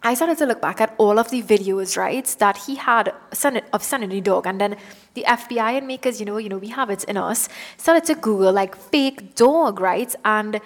I 0.00 0.14
started 0.14 0.38
to 0.38 0.46
look 0.46 0.60
back 0.60 0.80
at 0.80 0.94
all 0.96 1.18
of 1.18 1.30
the 1.30 1.42
videos, 1.42 1.96
right, 1.96 2.24
that 2.38 2.56
he 2.56 2.76
had 2.76 3.12
of 3.72 3.82
the 3.82 4.20
dog, 4.20 4.46
and 4.46 4.60
then 4.60 4.76
the 5.14 5.24
FBI 5.26 5.78
and 5.78 5.88
makers, 5.88 6.20
you 6.20 6.26
know, 6.26 6.36
you 6.38 6.48
know, 6.48 6.58
we 6.58 6.68
have 6.68 6.88
it 6.88 7.02
in 7.04 7.16
us, 7.16 7.48
started 7.76 8.04
to 8.04 8.14
Google 8.14 8.52
like 8.52 8.76
fake 8.76 9.34
dog, 9.34 9.80
right, 9.80 10.14
and 10.24 10.60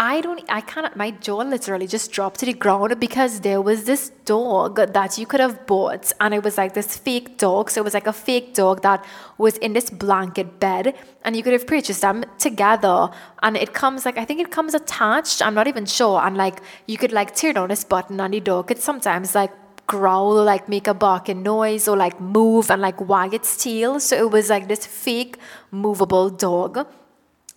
I 0.00 0.20
don't, 0.20 0.40
I 0.48 0.60
cannot, 0.60 0.96
my 0.96 1.10
jaw 1.10 1.38
literally 1.38 1.88
just 1.88 2.12
dropped 2.12 2.38
to 2.38 2.46
the 2.46 2.52
ground 2.52 3.00
because 3.00 3.40
there 3.40 3.60
was 3.60 3.82
this 3.82 4.10
dog 4.24 4.76
that 4.76 5.18
you 5.18 5.26
could 5.26 5.40
have 5.40 5.66
bought 5.66 6.12
and 6.20 6.32
it 6.32 6.44
was 6.44 6.56
like 6.56 6.74
this 6.74 6.96
fake 6.96 7.36
dog. 7.36 7.68
So 7.68 7.80
it 7.80 7.84
was 7.84 7.94
like 7.94 8.06
a 8.06 8.12
fake 8.12 8.54
dog 8.54 8.82
that 8.82 9.04
was 9.38 9.56
in 9.56 9.72
this 9.72 9.90
blanket 9.90 10.60
bed 10.60 10.96
and 11.24 11.34
you 11.34 11.42
could 11.42 11.52
have 11.52 11.66
purchased 11.66 12.02
them 12.02 12.24
together. 12.38 13.10
And 13.42 13.56
it 13.56 13.74
comes 13.74 14.04
like, 14.04 14.18
I 14.18 14.24
think 14.24 14.38
it 14.38 14.52
comes 14.52 14.72
attached. 14.72 15.42
I'm 15.42 15.54
not 15.54 15.66
even 15.66 15.84
sure. 15.84 16.20
And 16.20 16.36
like, 16.36 16.60
you 16.86 16.96
could 16.96 17.10
like 17.10 17.34
turn 17.34 17.56
on 17.56 17.68
this 17.68 17.82
button 17.82 18.20
and 18.20 18.32
the 18.32 18.38
dog 18.38 18.68
could 18.68 18.78
sometimes 18.78 19.34
like 19.34 19.50
growl, 19.88 20.44
like 20.44 20.68
make 20.68 20.86
a 20.86 20.94
barking 20.94 21.42
noise 21.42 21.88
or 21.88 21.96
like 21.96 22.20
move 22.20 22.70
and 22.70 22.80
like 22.80 23.00
wag 23.00 23.34
its 23.34 23.60
tail. 23.64 23.98
So 23.98 24.14
it 24.14 24.30
was 24.30 24.48
like 24.48 24.68
this 24.68 24.86
fake 24.86 25.38
movable 25.72 26.30
dog. 26.30 26.86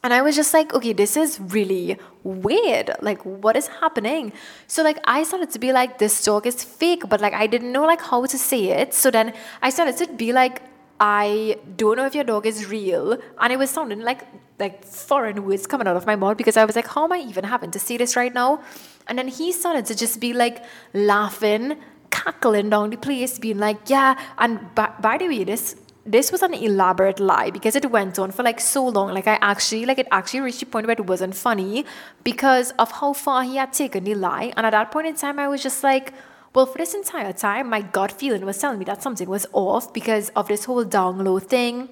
And 0.03 0.13
I 0.13 0.21
was 0.21 0.35
just 0.35 0.53
like, 0.53 0.73
okay, 0.73 0.93
this 0.93 1.15
is 1.15 1.39
really 1.39 1.97
weird. 2.23 2.89
Like, 3.01 3.23
what 3.23 3.55
is 3.55 3.67
happening? 3.67 4.33
So, 4.65 4.83
like, 4.83 4.97
I 5.05 5.23
started 5.23 5.51
to 5.51 5.59
be 5.59 5.71
like, 5.71 5.99
this 5.99 6.23
dog 6.23 6.47
is 6.47 6.63
fake, 6.63 7.03
but 7.07 7.21
like, 7.21 7.33
I 7.33 7.45
didn't 7.45 7.71
know 7.71 7.85
like 7.85 8.01
how 8.01 8.25
to 8.25 8.37
say 8.37 8.69
it. 8.69 8.95
So 8.95 9.11
then 9.11 9.33
I 9.61 9.69
started 9.69 9.97
to 9.97 10.07
be 10.07 10.33
like, 10.33 10.63
I 10.99 11.57
don't 11.77 11.97
know 11.97 12.05
if 12.05 12.13
your 12.13 12.23
dog 12.23 12.45
is 12.45 12.67
real. 12.67 13.17
And 13.39 13.53
it 13.53 13.57
was 13.57 13.71
sounding 13.71 14.01
like 14.01 14.21
like 14.59 14.85
foreign 14.85 15.43
words 15.45 15.65
coming 15.65 15.87
out 15.87 15.97
of 15.97 16.05
my 16.05 16.15
mouth 16.15 16.37
because 16.37 16.55
I 16.55 16.65
was 16.65 16.75
like, 16.75 16.87
how 16.87 17.05
am 17.05 17.11
I 17.11 17.17
even 17.27 17.43
having 17.43 17.71
to 17.71 17.79
say 17.79 17.97
this 17.97 18.15
right 18.15 18.31
now? 18.31 18.61
And 19.07 19.17
then 19.17 19.27
he 19.27 19.51
started 19.51 19.87
to 19.87 19.95
just 19.95 20.19
be 20.19 20.33
like 20.33 20.63
laughing, 20.93 21.77
cackling 22.11 22.69
down 22.69 22.91
the 22.91 22.97
place, 22.97 23.39
being 23.39 23.57
like, 23.57 23.89
yeah. 23.89 24.19
And 24.37 24.73
by, 24.75 24.93
by 24.99 25.17
the 25.17 25.27
way, 25.27 25.43
this 25.43 25.75
this 26.05 26.31
was 26.31 26.41
an 26.41 26.53
elaborate 26.53 27.19
lie 27.19 27.51
because 27.51 27.75
it 27.75 27.91
went 27.91 28.17
on 28.17 28.31
for 28.31 28.43
like 28.43 28.59
so 28.59 28.87
long. 28.87 29.13
Like 29.13 29.27
I 29.27 29.37
actually, 29.41 29.85
like 29.85 29.99
it 29.99 30.07
actually 30.11 30.41
reached 30.41 30.59
the 30.59 30.65
point 30.65 30.87
where 30.87 30.95
it 30.97 31.05
wasn't 31.05 31.35
funny 31.35 31.85
because 32.23 32.71
of 32.79 32.91
how 32.91 33.13
far 33.13 33.43
he 33.43 33.57
had 33.57 33.71
taken 33.71 34.03
the 34.03 34.15
lie. 34.15 34.51
And 34.57 34.65
at 34.65 34.71
that 34.71 34.91
point 34.91 35.07
in 35.07 35.15
time, 35.15 35.37
I 35.37 35.47
was 35.47 35.61
just 35.61 35.83
like, 35.83 36.13
well, 36.53 36.65
for 36.65 36.79
this 36.79 36.93
entire 36.93 37.33
time, 37.33 37.69
my 37.69 37.81
gut 37.81 38.11
feeling 38.11 38.45
was 38.45 38.57
telling 38.57 38.79
me 38.79 38.85
that 38.85 39.03
something 39.03 39.29
was 39.29 39.45
off 39.53 39.93
because 39.93 40.29
of 40.29 40.47
this 40.47 40.65
whole 40.65 40.83
down 40.83 41.23
low 41.23 41.39
thing. 41.39 41.87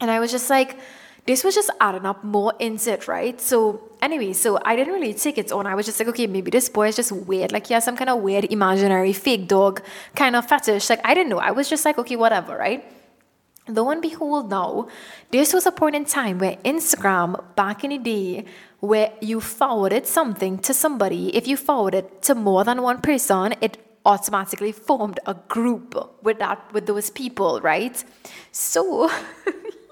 And 0.00 0.10
I 0.10 0.20
was 0.20 0.30
just 0.30 0.50
like, 0.50 0.76
this 1.26 1.44
was 1.44 1.54
just 1.54 1.70
adding 1.80 2.06
up 2.06 2.24
more 2.24 2.54
into 2.58 2.92
it, 2.92 3.06
right? 3.06 3.40
So 3.40 3.82
anyway, 4.02 4.32
so 4.32 4.58
I 4.64 4.74
didn't 4.76 4.94
really 4.94 5.14
take 5.14 5.38
it 5.38 5.52
on. 5.52 5.66
I 5.66 5.74
was 5.74 5.86
just 5.86 5.98
like, 6.00 6.08
okay, 6.08 6.26
maybe 6.26 6.50
this 6.50 6.68
boy 6.68 6.88
is 6.88 6.96
just 6.96 7.12
weird. 7.12 7.52
Like 7.52 7.68
he 7.68 7.74
has 7.74 7.84
some 7.84 7.96
kind 7.96 8.10
of 8.10 8.20
weird 8.20 8.46
imaginary 8.46 9.12
fake 9.12 9.46
dog 9.46 9.82
kind 10.16 10.34
of 10.34 10.48
fetish. 10.48 10.90
Like 10.90 11.00
I 11.04 11.14
didn't 11.14 11.28
know. 11.28 11.38
I 11.38 11.52
was 11.52 11.68
just 11.68 11.84
like, 11.84 11.98
okay, 11.98 12.16
whatever, 12.16 12.56
right? 12.56 12.97
Lo 13.68 13.90
and 13.90 14.00
behold, 14.00 14.50
now, 14.50 14.88
this 15.30 15.52
was 15.52 15.66
a 15.66 15.72
point 15.72 15.94
in 15.94 16.04
time 16.04 16.38
where 16.38 16.56
Instagram, 16.64 17.42
back 17.54 17.84
in 17.84 17.90
the 17.90 17.98
day, 17.98 18.44
where 18.80 19.12
you 19.20 19.40
forwarded 19.40 20.06
something 20.06 20.58
to 20.58 20.72
somebody, 20.72 21.36
if 21.36 21.46
you 21.46 21.56
forwarded 21.56 22.22
to 22.22 22.34
more 22.34 22.64
than 22.64 22.82
one 22.82 23.00
person, 23.00 23.54
it 23.60 23.76
automatically 24.06 24.72
formed 24.72 25.20
a 25.26 25.34
group 25.34 25.94
with 26.22 26.38
that 26.38 26.72
with 26.72 26.86
those 26.86 27.10
people, 27.10 27.60
right? 27.60 28.02
So 28.52 29.10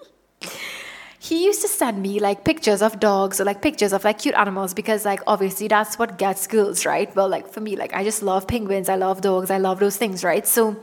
he 1.19 1.45
used 1.45 1.61
to 1.63 1.69
send 1.69 2.01
me 2.01 2.19
like 2.21 2.45
pictures 2.45 2.81
of 2.81 2.99
dogs 2.99 3.41
or 3.41 3.45
like 3.45 3.61
pictures 3.61 3.93
of 3.93 4.05
like 4.05 4.19
cute 4.21 4.35
animals 4.35 4.73
because 4.73 5.05
like 5.05 5.21
obviously 5.27 5.69
that's 5.69 5.99
what 5.99 6.17
gets 6.19 6.47
girls, 6.47 6.87
right? 6.87 7.15
Well, 7.15 7.29
like 7.29 7.53
for 7.53 7.61
me, 7.61 7.77
like 7.77 7.93
I 7.93 8.05
just 8.05 8.23
love 8.23 8.47
penguins, 8.47 8.89
I 8.89 8.95
love 8.95 9.21
dogs, 9.21 9.51
I 9.51 9.59
love 9.59 9.81
those 9.81 9.97
things, 9.97 10.25
right? 10.25 10.47
So 10.47 10.77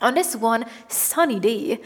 on 0.00 0.14
this 0.14 0.36
one 0.36 0.66
sunny 0.88 1.40
day, 1.40 1.80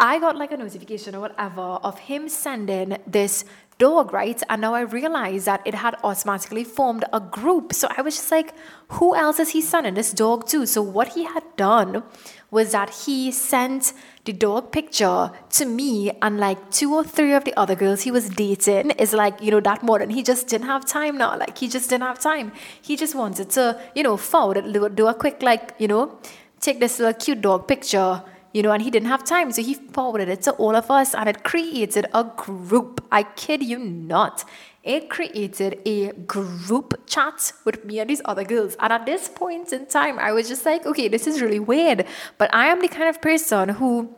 I 0.00 0.20
got 0.20 0.36
like 0.36 0.52
a 0.52 0.56
notification 0.56 1.14
or 1.14 1.20
whatever 1.20 1.60
of 1.60 1.98
him 1.98 2.28
sending 2.28 2.98
this 3.06 3.44
dog, 3.78 4.12
right? 4.12 4.40
And 4.48 4.60
now 4.60 4.74
I 4.74 4.80
realized 4.82 5.46
that 5.46 5.62
it 5.64 5.74
had 5.74 5.96
automatically 6.04 6.64
formed 6.64 7.04
a 7.12 7.20
group. 7.20 7.72
So 7.72 7.88
I 7.96 8.02
was 8.02 8.16
just 8.16 8.30
like, 8.30 8.52
who 8.88 9.14
else 9.14 9.38
is 9.38 9.50
he 9.50 9.62
sending 9.62 9.94
this 9.94 10.12
dog 10.12 10.46
to? 10.48 10.66
So 10.66 10.82
what 10.82 11.08
he 11.08 11.24
had 11.24 11.44
done 11.56 12.02
was 12.50 12.72
that 12.72 12.90
he 12.90 13.30
sent 13.30 13.92
the 14.24 14.32
dog 14.32 14.72
picture 14.72 15.30
to 15.50 15.64
me 15.64 16.10
and 16.22 16.38
like 16.38 16.70
two 16.70 16.94
or 16.94 17.04
three 17.04 17.32
of 17.32 17.44
the 17.44 17.54
other 17.56 17.74
girls 17.74 18.02
he 18.02 18.10
was 18.10 18.28
dating 18.28 18.90
is 18.92 19.12
like, 19.12 19.40
you 19.40 19.50
know, 19.50 19.60
that 19.60 19.82
modern. 19.82 20.10
He 20.10 20.22
just 20.22 20.48
didn't 20.48 20.66
have 20.66 20.84
time 20.84 21.18
now. 21.18 21.36
Like 21.36 21.58
he 21.58 21.68
just 21.68 21.90
didn't 21.90 22.04
have 22.04 22.18
time. 22.18 22.52
He 22.80 22.96
just 22.96 23.14
wanted 23.14 23.50
to, 23.50 23.80
you 23.94 24.02
know, 24.02 24.16
forward 24.16 24.64
do 24.94 25.06
a 25.06 25.14
quick 25.14 25.42
like, 25.42 25.74
you 25.78 25.88
know, 25.88 26.18
take 26.60 26.80
this 26.80 26.98
little 26.98 27.14
cute 27.14 27.40
dog 27.40 27.68
picture 27.68 28.22
you 28.52 28.62
know, 28.62 28.72
and 28.72 28.82
he 28.82 28.90
didn't 28.90 29.08
have 29.08 29.24
time. 29.24 29.52
So 29.52 29.62
he 29.62 29.74
forwarded 29.74 30.28
it 30.28 30.42
to 30.42 30.52
all 30.52 30.74
of 30.74 30.90
us 30.90 31.14
and 31.14 31.28
it 31.28 31.44
created 31.44 32.06
a 32.14 32.24
group. 32.24 33.04
I 33.12 33.22
kid 33.22 33.62
you 33.62 33.78
not. 33.78 34.44
It 34.82 35.10
created 35.10 35.80
a 35.84 36.12
group 36.12 37.06
chat 37.06 37.52
with 37.64 37.84
me 37.84 37.98
and 38.00 38.08
these 38.08 38.22
other 38.24 38.44
girls. 38.44 38.76
And 38.80 38.92
at 38.92 39.04
this 39.04 39.28
point 39.28 39.72
in 39.72 39.86
time, 39.86 40.18
I 40.18 40.32
was 40.32 40.48
just 40.48 40.64
like, 40.64 40.86
okay, 40.86 41.08
this 41.08 41.26
is 41.26 41.42
really 41.42 41.58
weird. 41.58 42.06
But 42.38 42.52
I 42.54 42.66
am 42.66 42.80
the 42.80 42.88
kind 42.88 43.08
of 43.08 43.20
person 43.20 43.68
who 43.70 44.14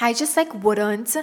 I 0.00 0.14
just 0.14 0.36
like 0.36 0.52
wouldn't 0.64 1.16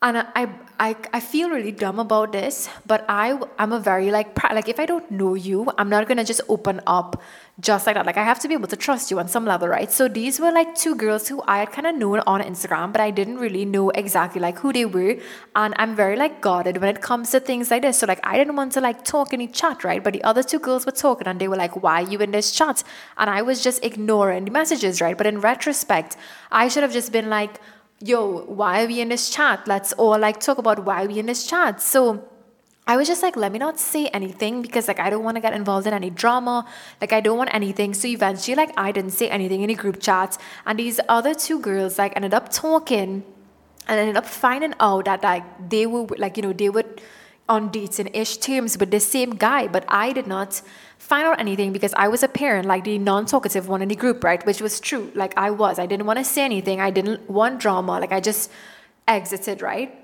and 0.00 0.18
I, 0.18 0.48
I 0.78 0.96
I 1.12 1.18
feel 1.18 1.50
really 1.50 1.72
dumb 1.72 1.98
about 1.98 2.30
this 2.30 2.68
but 2.86 3.04
i 3.08 3.36
i'm 3.58 3.72
a 3.72 3.80
very 3.80 4.12
like 4.12 4.40
like 4.44 4.68
if 4.68 4.78
i 4.78 4.86
don't 4.86 5.10
know 5.10 5.34
you 5.34 5.72
i'm 5.76 5.88
not 5.88 6.06
gonna 6.06 6.24
just 6.24 6.40
open 6.48 6.80
up 6.86 7.20
just 7.60 7.88
like 7.88 7.96
that. 7.96 8.06
Like 8.06 8.16
i 8.16 8.22
have 8.22 8.38
to 8.40 8.48
be 8.48 8.54
able 8.54 8.68
to 8.68 8.76
trust 8.76 9.10
you 9.10 9.18
on 9.18 9.26
some 9.26 9.44
level 9.44 9.66
right? 9.66 9.90
So 9.90 10.06
these 10.06 10.38
were 10.38 10.52
like 10.52 10.76
two 10.76 10.94
girls 10.94 11.26
who 11.26 11.42
i 11.48 11.58
had 11.58 11.72
kind 11.72 11.88
of 11.88 11.96
known 11.96 12.20
on 12.20 12.40
instagram 12.40 12.92
but 12.92 13.00
i 13.00 13.10
didn't 13.10 13.38
really 13.38 13.64
know 13.64 13.90
exactly 13.90 14.40
like 14.40 14.58
who 14.58 14.72
they 14.72 14.84
were. 14.84 15.16
And 15.56 15.74
i'm 15.78 15.96
very 15.96 16.14
like 16.16 16.40
guarded 16.40 16.76
when 16.76 16.94
it 16.94 17.02
comes 17.02 17.32
to 17.32 17.40
things 17.40 17.72
like 17.72 17.82
this. 17.82 17.98
So 17.98 18.06
like 18.06 18.20
i 18.22 18.38
didn't 18.38 18.54
want 18.54 18.72
to 18.74 18.80
like 18.80 19.04
talk 19.04 19.32
any 19.32 19.48
chat 19.48 19.82
right? 19.82 20.02
But 20.02 20.12
the 20.12 20.22
other 20.22 20.44
two 20.44 20.60
girls 20.60 20.86
were 20.86 20.92
talking 20.92 21.26
and 21.26 21.40
they 21.40 21.48
were 21.48 21.56
like 21.56 21.82
why 21.82 22.00
you 22.00 22.20
in 22.20 22.30
this 22.30 22.52
chat? 22.52 22.84
And 23.16 23.28
i 23.28 23.42
was 23.42 23.64
just 23.64 23.84
ignoring 23.84 24.44
the 24.44 24.52
messages 24.52 25.00
right? 25.00 25.18
But 25.18 25.26
in 25.26 25.40
retrospect 25.40 26.16
i 26.52 26.68
should 26.68 26.84
have 26.84 26.92
just 26.92 27.10
been 27.10 27.28
like 27.28 27.60
yo, 28.00 28.44
why 28.44 28.84
are 28.84 28.86
we 28.86 29.00
in 29.00 29.08
this 29.08 29.30
chat? 29.30 29.66
Let's 29.66 29.92
all 29.94 30.18
like 30.18 30.40
talk 30.40 30.58
about 30.58 30.84
why 30.84 31.06
we 31.06 31.18
in 31.18 31.26
this 31.26 31.46
chat. 31.46 31.80
So 31.82 32.28
I 32.86 32.96
was 32.96 33.06
just 33.06 33.22
like, 33.22 33.36
let 33.36 33.52
me 33.52 33.58
not 33.58 33.78
say 33.78 34.06
anything 34.08 34.62
because 34.62 34.88
like 34.88 34.98
I 34.98 35.10
don't 35.10 35.22
want 35.22 35.36
to 35.36 35.40
get 35.40 35.52
involved 35.52 35.86
in 35.86 35.92
any 35.92 36.10
drama. 36.10 36.64
Like 37.00 37.12
I 37.12 37.20
don't 37.20 37.36
want 37.36 37.52
anything. 37.52 37.92
So 37.94 38.08
eventually, 38.08 38.54
like 38.54 38.72
I 38.76 38.92
didn't 38.92 39.10
say 39.10 39.28
anything 39.28 39.62
in 39.62 39.68
the 39.68 39.74
group 39.74 40.00
chat. 40.00 40.38
And 40.64 40.78
these 40.78 41.00
other 41.08 41.34
two 41.34 41.60
girls 41.60 41.98
like 41.98 42.14
ended 42.16 42.32
up 42.32 42.50
talking 42.50 43.24
and 43.86 44.00
ended 44.00 44.16
up 44.16 44.26
finding 44.26 44.74
out 44.80 45.04
that 45.06 45.22
like 45.22 45.44
they 45.68 45.86
were 45.86 46.06
like, 46.16 46.36
you 46.36 46.42
know, 46.42 46.52
they 46.52 46.70
were 46.70 46.84
on 47.48 47.70
dating 47.70 48.08
ish 48.14 48.36
terms 48.36 48.78
with 48.78 48.90
the 48.90 49.00
same 49.00 49.30
guy, 49.30 49.66
but 49.66 49.84
I 49.88 50.12
did 50.12 50.26
not 50.26 50.60
find 50.98 51.26
out 51.26 51.40
anything 51.40 51.72
because 51.72 51.94
I 51.94 52.08
was 52.08 52.22
a 52.22 52.28
parent, 52.28 52.66
like 52.66 52.84
the 52.84 52.98
non 52.98 53.26
talkative 53.26 53.68
one 53.68 53.82
in 53.82 53.88
the 53.88 53.96
group, 53.96 54.22
right? 54.22 54.44
Which 54.44 54.60
was 54.60 54.80
true. 54.80 55.10
Like 55.14 55.36
I 55.36 55.50
was. 55.50 55.78
I 55.78 55.86
didn't 55.86 56.06
want 56.06 56.18
to 56.18 56.24
say 56.24 56.44
anything. 56.44 56.80
I 56.80 56.90
didn't 56.90 57.28
want 57.30 57.60
drama. 57.60 57.98
Like 58.00 58.12
I 58.12 58.20
just 58.20 58.50
exited, 59.06 59.62
right? 59.62 59.94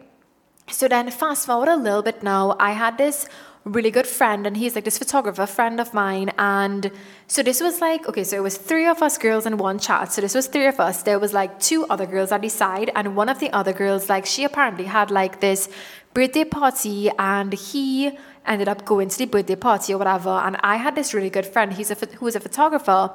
So 0.70 0.88
then, 0.88 1.11
fast 1.11 1.46
forward 1.46 1.68
a 1.68 1.76
little 1.76 2.02
bit 2.02 2.22
now, 2.22 2.57
I 2.59 2.72
had 2.72 2.96
this 2.96 3.26
really 3.64 3.90
good 3.90 4.07
friend, 4.07 4.46
and 4.46 4.57
he's 4.57 4.74
like 4.74 4.85
this 4.85 4.98
photographer 4.98 5.46
friend 5.46 5.81
of 5.81 5.94
mine. 5.94 6.31
And 6.38 6.90
so 7.27 7.42
this 7.42 7.61
was 7.61 7.81
like, 7.81 8.07
okay, 8.09 8.24
so 8.24 8.37
it 8.37 8.42
was 8.42 8.59
three 8.59 8.87
of 8.87 9.03
us 9.03 9.16
girls 9.16 9.46
in 9.46 9.57
one 9.57 9.79
chat. 9.79 10.12
So 10.12 10.20
this 10.20 10.35
was 10.35 10.46
three 10.46 10.66
of 10.66 10.79
us. 10.79 11.03
There 11.03 11.18
was 11.18 11.33
like 11.33 11.59
two 11.61 11.87
other 11.87 12.07
girls 12.07 12.31
at 12.31 12.42
the 12.42 12.48
side, 12.48 12.90
and 12.94 13.16
one 13.16 13.29
of 13.29 13.38
the 13.40 13.50
other 13.53 13.72
girls, 13.72 14.09
like, 14.09 14.27
she 14.27 14.44
apparently 14.44 14.85
had 14.85 15.11
like 15.11 15.40
this 15.40 15.68
birthday 16.12 16.44
party, 16.44 17.11
and 17.18 17.53
he 17.55 18.18
ended 18.46 18.68
up 18.68 18.85
going 18.85 19.09
to 19.09 19.16
the 19.16 19.24
birthday 19.24 19.57
party 19.57 19.94
or 19.94 19.98
whatever. 19.98 20.29
And 20.29 20.59
I 20.62 20.77
had 20.77 20.94
this 20.94 21.14
really 21.14 21.31
good 21.31 21.46
friend 21.46 21.72
he's 21.72 21.90
a, 21.90 21.94
who 21.94 22.27
was 22.27 22.37
a 22.37 22.40
photographer, 22.40 23.12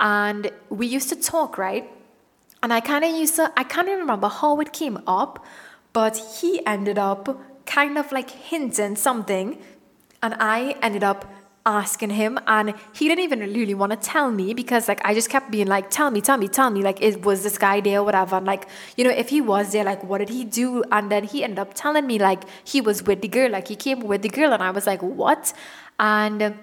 and 0.00 0.50
we 0.68 0.86
used 0.86 1.08
to 1.10 1.16
talk, 1.16 1.56
right? 1.56 1.88
And 2.62 2.72
I 2.72 2.80
kind 2.80 3.04
of 3.04 3.14
used 3.14 3.36
to, 3.36 3.52
I 3.56 3.62
can't 3.64 3.86
even 3.88 4.00
remember 4.00 4.28
how 4.28 4.58
it 4.60 4.72
came 4.72 5.00
up, 5.06 5.44
but 5.92 6.16
he 6.40 6.64
ended 6.66 6.98
up 6.98 7.40
kind 7.64 7.96
of 7.96 8.10
like 8.10 8.30
hinting 8.30 8.96
something, 8.96 9.56
and 10.22 10.34
I 10.38 10.76
ended 10.82 11.02
up 11.02 11.32
asking 11.64 12.10
him 12.10 12.38
and 12.46 12.74
he 12.92 13.08
didn't 13.08 13.22
even 13.22 13.38
really 13.40 13.74
want 13.74 13.92
to 13.92 13.96
tell 13.96 14.30
me 14.30 14.52
because 14.52 14.88
like 14.88 15.00
I 15.04 15.14
just 15.14 15.30
kept 15.30 15.50
being 15.50 15.68
like 15.68 15.90
tell 15.90 16.10
me 16.10 16.20
tell 16.20 16.36
me 16.36 16.48
tell 16.48 16.70
me 16.70 16.82
like 16.82 17.00
it 17.00 17.24
was 17.24 17.44
this 17.44 17.56
guy 17.56 17.80
there 17.80 18.00
or 18.00 18.04
whatever. 18.04 18.36
And 18.36 18.46
like 18.46 18.66
you 18.96 19.04
know 19.04 19.10
if 19.10 19.28
he 19.28 19.40
was 19.40 19.72
there 19.72 19.84
like 19.84 20.02
what 20.02 20.18
did 20.18 20.28
he 20.28 20.44
do? 20.44 20.82
And 20.90 21.10
then 21.10 21.24
he 21.24 21.44
ended 21.44 21.60
up 21.60 21.74
telling 21.74 22.06
me 22.06 22.18
like 22.18 22.42
he 22.64 22.80
was 22.80 23.02
with 23.04 23.22
the 23.22 23.28
girl 23.28 23.50
like 23.50 23.68
he 23.68 23.76
came 23.76 24.00
with 24.00 24.22
the 24.22 24.28
girl 24.28 24.52
and 24.52 24.62
I 24.62 24.70
was 24.70 24.86
like 24.86 25.02
what? 25.02 25.52
And 26.00 26.58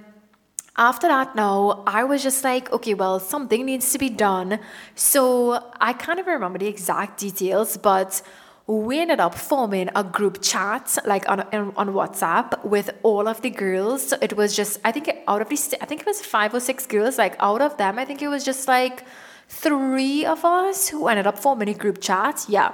after 0.76 1.08
that 1.08 1.36
now 1.36 1.84
I 1.88 2.04
was 2.04 2.22
just 2.24 2.44
like 2.44 2.72
okay 2.72 2.94
well 2.94 3.20
something 3.20 3.66
needs 3.66 3.92
to 3.94 3.98
be 3.98 4.10
done. 4.10 4.60
So 4.96 5.72
I 5.80 5.94
can't 5.94 6.20
even 6.20 6.34
remember 6.34 6.60
the 6.60 6.68
exact 6.68 7.20
details 7.20 7.78
but 7.78 8.22
we 8.70 9.02
ended 9.02 9.20
up 9.20 9.34
forming 9.34 9.90
a 9.96 10.04
group 10.04 10.44
chat 10.44 10.96
like 11.04 11.28
on, 11.28 11.42
on 11.76 11.88
WhatsApp 11.90 12.64
with 12.64 12.92
all 13.02 13.28
of 13.28 13.42
the 13.42 13.50
girls. 13.50 14.10
So 14.10 14.18
it 14.22 14.38
was 14.38 14.56
just 14.56 14.80
I 14.84 14.92
think 14.92 15.10
out 15.28 15.42
of 15.42 15.50
these 15.50 15.74
I 15.82 15.86
think 15.86 16.02
it 16.02 16.06
was 16.06 16.22
five 16.22 16.54
or 16.54 16.60
six 16.60 16.86
girls. 16.86 17.18
Like 17.18 17.36
out 17.40 17.64
of 17.64 17.78
them, 17.78 17.98
I 17.98 18.06
think 18.06 18.22
it 18.22 18.28
was 18.28 18.44
just 18.44 18.68
like 18.68 19.06
three 19.48 20.24
of 20.24 20.46
us 20.46 20.88
who 20.88 21.08
ended 21.08 21.26
up 21.26 21.40
forming 21.40 21.68
a 21.68 21.74
group 21.74 22.00
chat. 22.00 22.46
Yeah. 22.48 22.72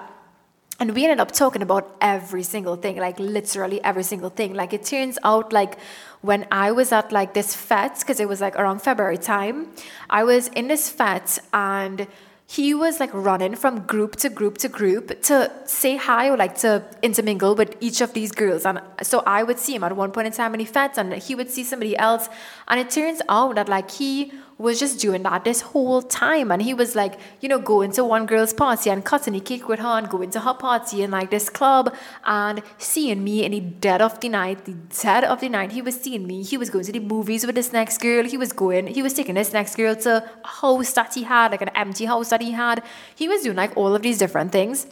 And 0.82 0.94
we 0.94 1.06
ended 1.06 1.22
up 1.22 1.32
talking 1.32 1.62
about 1.62 1.96
every 2.02 2.44
single 2.44 2.76
thing, 2.76 2.98
like 2.98 3.18
literally 3.18 3.82
every 3.82 4.04
single 4.04 4.30
thing. 4.30 4.54
Like 4.54 4.74
it 4.74 4.84
turns 4.84 5.18
out 5.24 5.54
like 5.54 5.78
when 6.20 6.46
I 6.52 6.74
was 6.74 6.92
at 6.92 7.14
like 7.14 7.34
this 7.34 7.56
fete, 7.56 8.00
because 8.00 8.20
it 8.20 8.28
was 8.28 8.42
like 8.42 8.58
around 8.58 8.82
February 8.82 9.18
time, 9.18 9.72
I 10.10 10.26
was 10.26 10.50
in 10.50 10.68
this 10.68 10.90
fete 10.90 11.40
and 11.54 12.06
he 12.48 12.76
was 12.76 13.00
like 13.00 13.12
running 13.12 13.56
from 13.56 13.80
group 13.88 14.16
to 14.18 14.30
group 14.30 14.60
to 14.60 14.70
group 14.70 15.24
to 15.24 15.52
say 15.66 15.98
hi 15.98 16.30
or 16.30 16.38
like 16.38 16.56
to 16.60 16.84
intermingle 17.02 17.56
with 17.56 17.76
each 17.80 18.02
of 18.02 18.14
these 18.14 18.32
girls. 18.32 18.66
And 18.66 18.80
so 19.02 19.24
I 19.26 19.42
would 19.42 19.58
see 19.58 19.74
him 19.76 19.84
at 19.84 19.96
one 19.96 20.12
point 20.12 20.28
in 20.28 20.34
time 20.34 20.52
when 20.52 20.60
he 20.60 20.66
fed, 20.66 20.92
and 20.98 21.14
he 21.14 21.34
would 21.34 21.50
see 21.50 21.64
somebody 21.64 21.98
else. 21.98 22.30
And 22.68 22.80
it 22.80 22.90
turns 22.90 23.22
out 23.30 23.56
that 23.56 23.70
like 23.70 23.92
he 23.92 24.32
was 24.58 24.80
just 24.80 25.00
doing 25.00 25.24
that 25.24 25.44
this 25.44 25.62
whole 25.62 26.02
time. 26.02 26.52
And 26.52 26.62
he 26.62 26.74
was 26.74 26.96
like, 26.96 27.20
you 27.42 27.50
know, 27.50 27.60
going 27.60 27.92
to 27.94 28.06
one 28.06 28.26
girl's 28.26 28.54
party 28.54 28.90
and 28.90 29.04
cutting 29.04 29.36
a 29.36 29.40
cake 29.40 29.68
with 29.68 29.80
her 29.80 29.98
and 29.98 30.10
going 30.10 30.32
to 30.32 30.40
her 30.40 30.54
party 30.54 31.04
in 31.04 31.12
like 31.12 31.30
this 31.30 31.50
club 31.50 31.94
and 32.26 32.64
seeing 32.78 33.24
me 33.24 33.44
in 33.44 33.52
the 33.52 33.60
dead 33.60 34.02
of 34.02 34.20
the 34.22 34.30
night, 34.30 34.66
the 34.66 34.74
dead 34.74 35.26
of 35.26 35.42
the 35.42 35.50
night, 35.50 35.74
he 35.74 35.82
was 35.82 36.00
seeing 36.00 36.26
me. 36.26 36.42
He 36.42 36.58
was 36.58 36.70
going 36.70 36.86
to 36.86 36.92
the 36.92 37.00
movies 37.00 37.46
with 37.46 37.56
this 37.56 37.74
next 37.74 37.98
girl. 37.98 38.24
He 38.24 38.38
was 38.38 38.54
going, 38.54 38.88
he 38.88 39.02
was 39.02 39.14
taking 39.14 39.36
this 39.36 39.52
next 39.52 39.76
girl 39.76 39.96
to 39.96 40.24
a 40.44 40.48
house 40.48 40.94
that 40.94 41.14
he 41.14 41.24
had, 41.24 41.52
like 41.52 41.62
an 41.62 41.70
empty 41.70 42.06
house 42.06 42.30
that 42.30 42.42
he 42.42 42.52
had. 42.52 42.82
He 43.16 43.28
was 43.28 43.42
doing 43.42 43.58
like 43.58 43.76
all 43.76 43.94
of 43.94 44.02
these 44.02 44.18
different 44.18 44.52
things. 44.52 44.88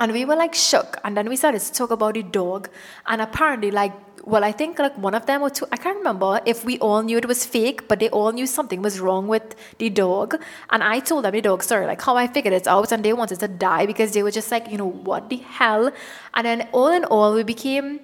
And 0.00 0.12
we 0.12 0.24
were 0.24 0.34
like 0.34 0.54
shook. 0.54 0.98
And 1.04 1.16
then 1.16 1.28
we 1.28 1.36
started 1.36 1.60
to 1.60 1.72
talk 1.72 1.90
about 1.90 2.14
the 2.14 2.22
dog. 2.22 2.70
And 3.06 3.20
apparently, 3.20 3.70
like, 3.70 3.92
well, 4.24 4.44
I 4.44 4.52
think 4.52 4.78
like 4.78 4.96
one 4.98 5.14
of 5.14 5.26
them 5.26 5.42
or 5.42 5.50
two, 5.50 5.66
I 5.72 5.76
can't 5.76 5.98
remember 5.98 6.40
if 6.44 6.64
we 6.64 6.78
all 6.78 7.02
knew 7.02 7.18
it 7.18 7.26
was 7.26 7.44
fake, 7.44 7.86
but 7.86 8.00
they 8.00 8.08
all 8.10 8.32
knew 8.32 8.46
something 8.46 8.82
was 8.82 8.98
wrong 8.98 9.28
with 9.28 9.54
the 9.78 9.90
dog. 9.90 10.34
And 10.70 10.82
I 10.82 11.00
told 11.00 11.24
them 11.24 11.32
the 11.32 11.40
dog 11.40 11.62
story, 11.62 11.86
like 11.86 12.02
how 12.02 12.16
I 12.16 12.26
figured 12.26 12.54
it 12.54 12.66
out, 12.66 12.92
and 12.92 13.04
they 13.04 13.12
wanted 13.12 13.40
to 13.40 13.48
die 13.48 13.86
because 13.86 14.12
they 14.12 14.22
were 14.22 14.30
just 14.30 14.50
like, 14.50 14.70
you 14.70 14.78
know, 14.78 14.90
what 14.90 15.30
the 15.30 15.36
hell? 15.36 15.92
And 16.34 16.46
then 16.46 16.68
all 16.72 16.88
in 16.88 17.04
all, 17.04 17.34
we 17.34 17.44
became 17.44 18.00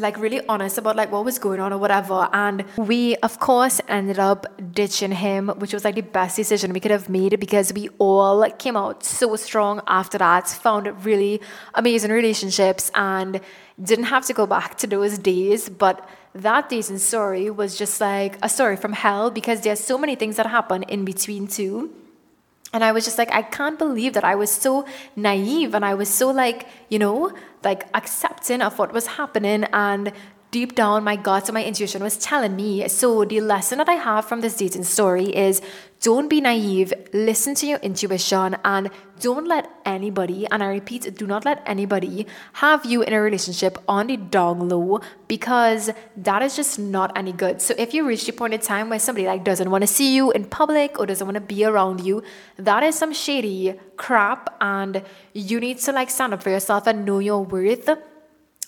like 0.00 0.18
really 0.18 0.40
honest 0.48 0.78
about 0.78 0.96
like 0.96 1.10
what 1.10 1.24
was 1.24 1.38
going 1.38 1.60
on 1.60 1.72
or 1.72 1.78
whatever. 1.78 2.28
And 2.32 2.64
we 2.76 3.16
of 3.16 3.38
course 3.38 3.80
ended 3.88 4.18
up 4.18 4.46
ditching 4.72 5.12
him 5.12 5.48
which 5.58 5.72
was 5.72 5.84
like 5.84 5.94
the 5.94 6.02
best 6.02 6.36
decision 6.36 6.72
we 6.72 6.80
could 6.80 6.90
have 6.90 7.08
made 7.08 7.38
because 7.40 7.72
we 7.72 7.88
all 7.98 8.48
came 8.52 8.76
out 8.76 9.04
so 9.04 9.36
strong 9.36 9.80
after 9.86 10.18
that 10.18 10.48
found 10.48 11.04
really 11.04 11.40
amazing 11.74 12.10
relationships 12.10 12.90
and 12.94 13.40
didn't 13.82 14.06
have 14.06 14.24
to 14.26 14.32
go 14.32 14.46
back 14.46 14.76
to 14.78 14.86
those 14.86 15.18
days. 15.18 15.68
But 15.68 16.08
that 16.34 16.68
dating 16.68 16.98
story 16.98 17.50
was 17.50 17.76
just 17.76 18.00
like 18.00 18.38
a 18.42 18.48
story 18.48 18.76
from 18.76 18.92
hell 18.92 19.30
because 19.30 19.60
there's 19.62 19.80
so 19.80 19.98
many 19.98 20.14
things 20.14 20.36
that 20.36 20.46
happen 20.46 20.82
in 20.84 21.04
between 21.04 21.46
too 21.46 21.90
and 22.72 22.84
I 22.84 22.92
was 22.92 23.04
just 23.04 23.18
like, 23.18 23.32
I 23.32 23.42
can't 23.42 23.78
believe 23.78 24.12
that 24.12 24.24
I 24.24 24.34
was 24.34 24.50
so 24.50 24.84
naive 25.16 25.74
and 25.74 25.84
I 25.84 25.94
was 25.94 26.08
so 26.08 26.30
like, 26.30 26.66
you 26.88 26.98
know, 26.98 27.32
like 27.64 27.88
accepting 27.94 28.60
of 28.60 28.78
what 28.78 28.92
was 28.92 29.06
happening 29.06 29.64
and 29.72 30.12
deep 30.50 30.74
down 30.74 31.04
my 31.04 31.16
gut 31.16 31.48
and 31.48 31.54
my 31.54 31.64
intuition 31.64 32.02
was 32.02 32.16
telling 32.16 32.56
me. 32.56 32.88
So 32.88 33.24
the 33.24 33.40
lesson 33.40 33.78
that 33.78 33.88
I 33.88 33.94
have 33.94 34.24
from 34.24 34.40
this 34.40 34.56
dating 34.56 34.84
story 34.84 35.26
is 35.36 35.60
don't 36.00 36.28
be 36.28 36.40
naive, 36.40 36.92
listen 37.12 37.54
to 37.56 37.66
your 37.66 37.78
intuition 37.80 38.56
and 38.64 38.88
don't 39.20 39.48
let 39.48 39.68
anybody, 39.84 40.46
and 40.48 40.62
I 40.62 40.68
repeat, 40.68 41.16
do 41.16 41.26
not 41.26 41.44
let 41.44 41.60
anybody 41.66 42.24
have 42.54 42.86
you 42.86 43.02
in 43.02 43.12
a 43.12 43.20
relationship 43.20 43.76
on 43.88 44.06
the 44.06 44.16
dog 44.16 44.62
low 44.62 45.00
because 45.26 45.90
that 46.16 46.40
is 46.40 46.54
just 46.54 46.78
not 46.78 47.10
any 47.18 47.32
good. 47.32 47.60
So 47.60 47.74
if 47.76 47.92
you 47.92 48.06
reach 48.06 48.26
the 48.26 48.32
point 48.32 48.54
in 48.54 48.60
time 48.60 48.90
where 48.90 49.00
somebody 49.00 49.26
like 49.26 49.42
doesn't 49.42 49.70
want 49.70 49.82
to 49.82 49.88
see 49.88 50.14
you 50.14 50.30
in 50.30 50.44
public 50.44 51.00
or 51.00 51.06
doesn't 51.06 51.26
want 51.26 51.34
to 51.34 51.40
be 51.40 51.64
around 51.64 52.00
you, 52.00 52.22
that 52.56 52.84
is 52.84 52.94
some 52.94 53.12
shady 53.12 53.74
crap 53.96 54.56
and 54.60 55.02
you 55.34 55.58
need 55.58 55.78
to 55.80 55.92
like 55.92 56.10
stand 56.10 56.32
up 56.32 56.44
for 56.44 56.50
yourself 56.50 56.86
and 56.86 57.04
know 57.04 57.18
your 57.18 57.44
worth 57.44 57.90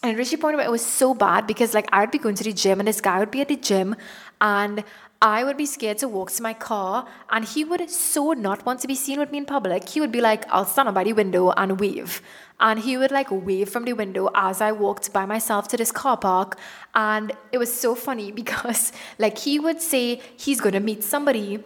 and 0.03 0.17
Rishi 0.17 0.37
pointed 0.37 0.61
out 0.61 0.67
it 0.67 0.71
was 0.71 0.85
so 0.85 1.15
bad 1.15 1.47
because 1.47 1.75
like 1.75 1.89
I 1.93 2.01
would 2.01 2.11
be 2.11 2.19
going 2.19 2.35
to 2.37 2.45
the 2.45 2.53
gym 2.53 2.81
and 2.81 2.89
this 2.89 3.01
guy 3.01 3.19
would 3.19 3.31
be 3.31 3.43
at 3.43 3.49
the 3.49 3.57
gym 3.57 3.97
and 4.41 4.83
I 5.23 5.45
would 5.45 5.59
be 5.59 5.67
scared 5.67 5.99
to 5.99 6.09
walk 6.09 6.31
to 6.33 6.43
my 6.43 6.55
car 6.55 7.07
and 7.29 7.45
he 7.45 7.63
would 7.63 7.91
so 7.91 8.33
not 8.33 8.65
want 8.65 8.81
to 8.81 8.89
be 8.89 8.95
seen 8.95 9.21
with 9.21 9.31
me 9.31 9.39
in 9.39 9.45
public. 9.45 9.87
He 9.87 10.01
would 10.01 10.11
be 10.11 10.23
like, 10.23 10.47
I'll 10.49 10.65
stand 10.65 10.89
up 10.89 10.95
by 10.95 11.05
the 11.05 11.13
window 11.13 11.51
and 11.51 11.79
wave. 11.79 12.23
And 12.59 12.81
he 12.81 12.97
would 12.97 13.11
like 13.11 13.29
wave 13.31 13.69
from 13.69 13.85
the 13.85 13.93
window 13.93 14.31
as 14.35 14.63
I 14.63 14.73
walked 14.73 15.13
by 15.13 15.27
myself 15.27 15.69
to 15.69 15.77
this 15.77 15.93
car 15.93 16.17
park. 16.17 16.59
And 16.95 17.33
it 17.53 17.59
was 17.59 17.73
so 17.73 17.95
funny 17.95 18.33
because 18.43 18.93
like 19.19 19.37
he 19.37 19.59
would 19.59 19.83
say 19.83 20.23
he's 20.35 20.63
gonna 20.63 20.81
meet 20.81 21.05
somebody 21.05 21.63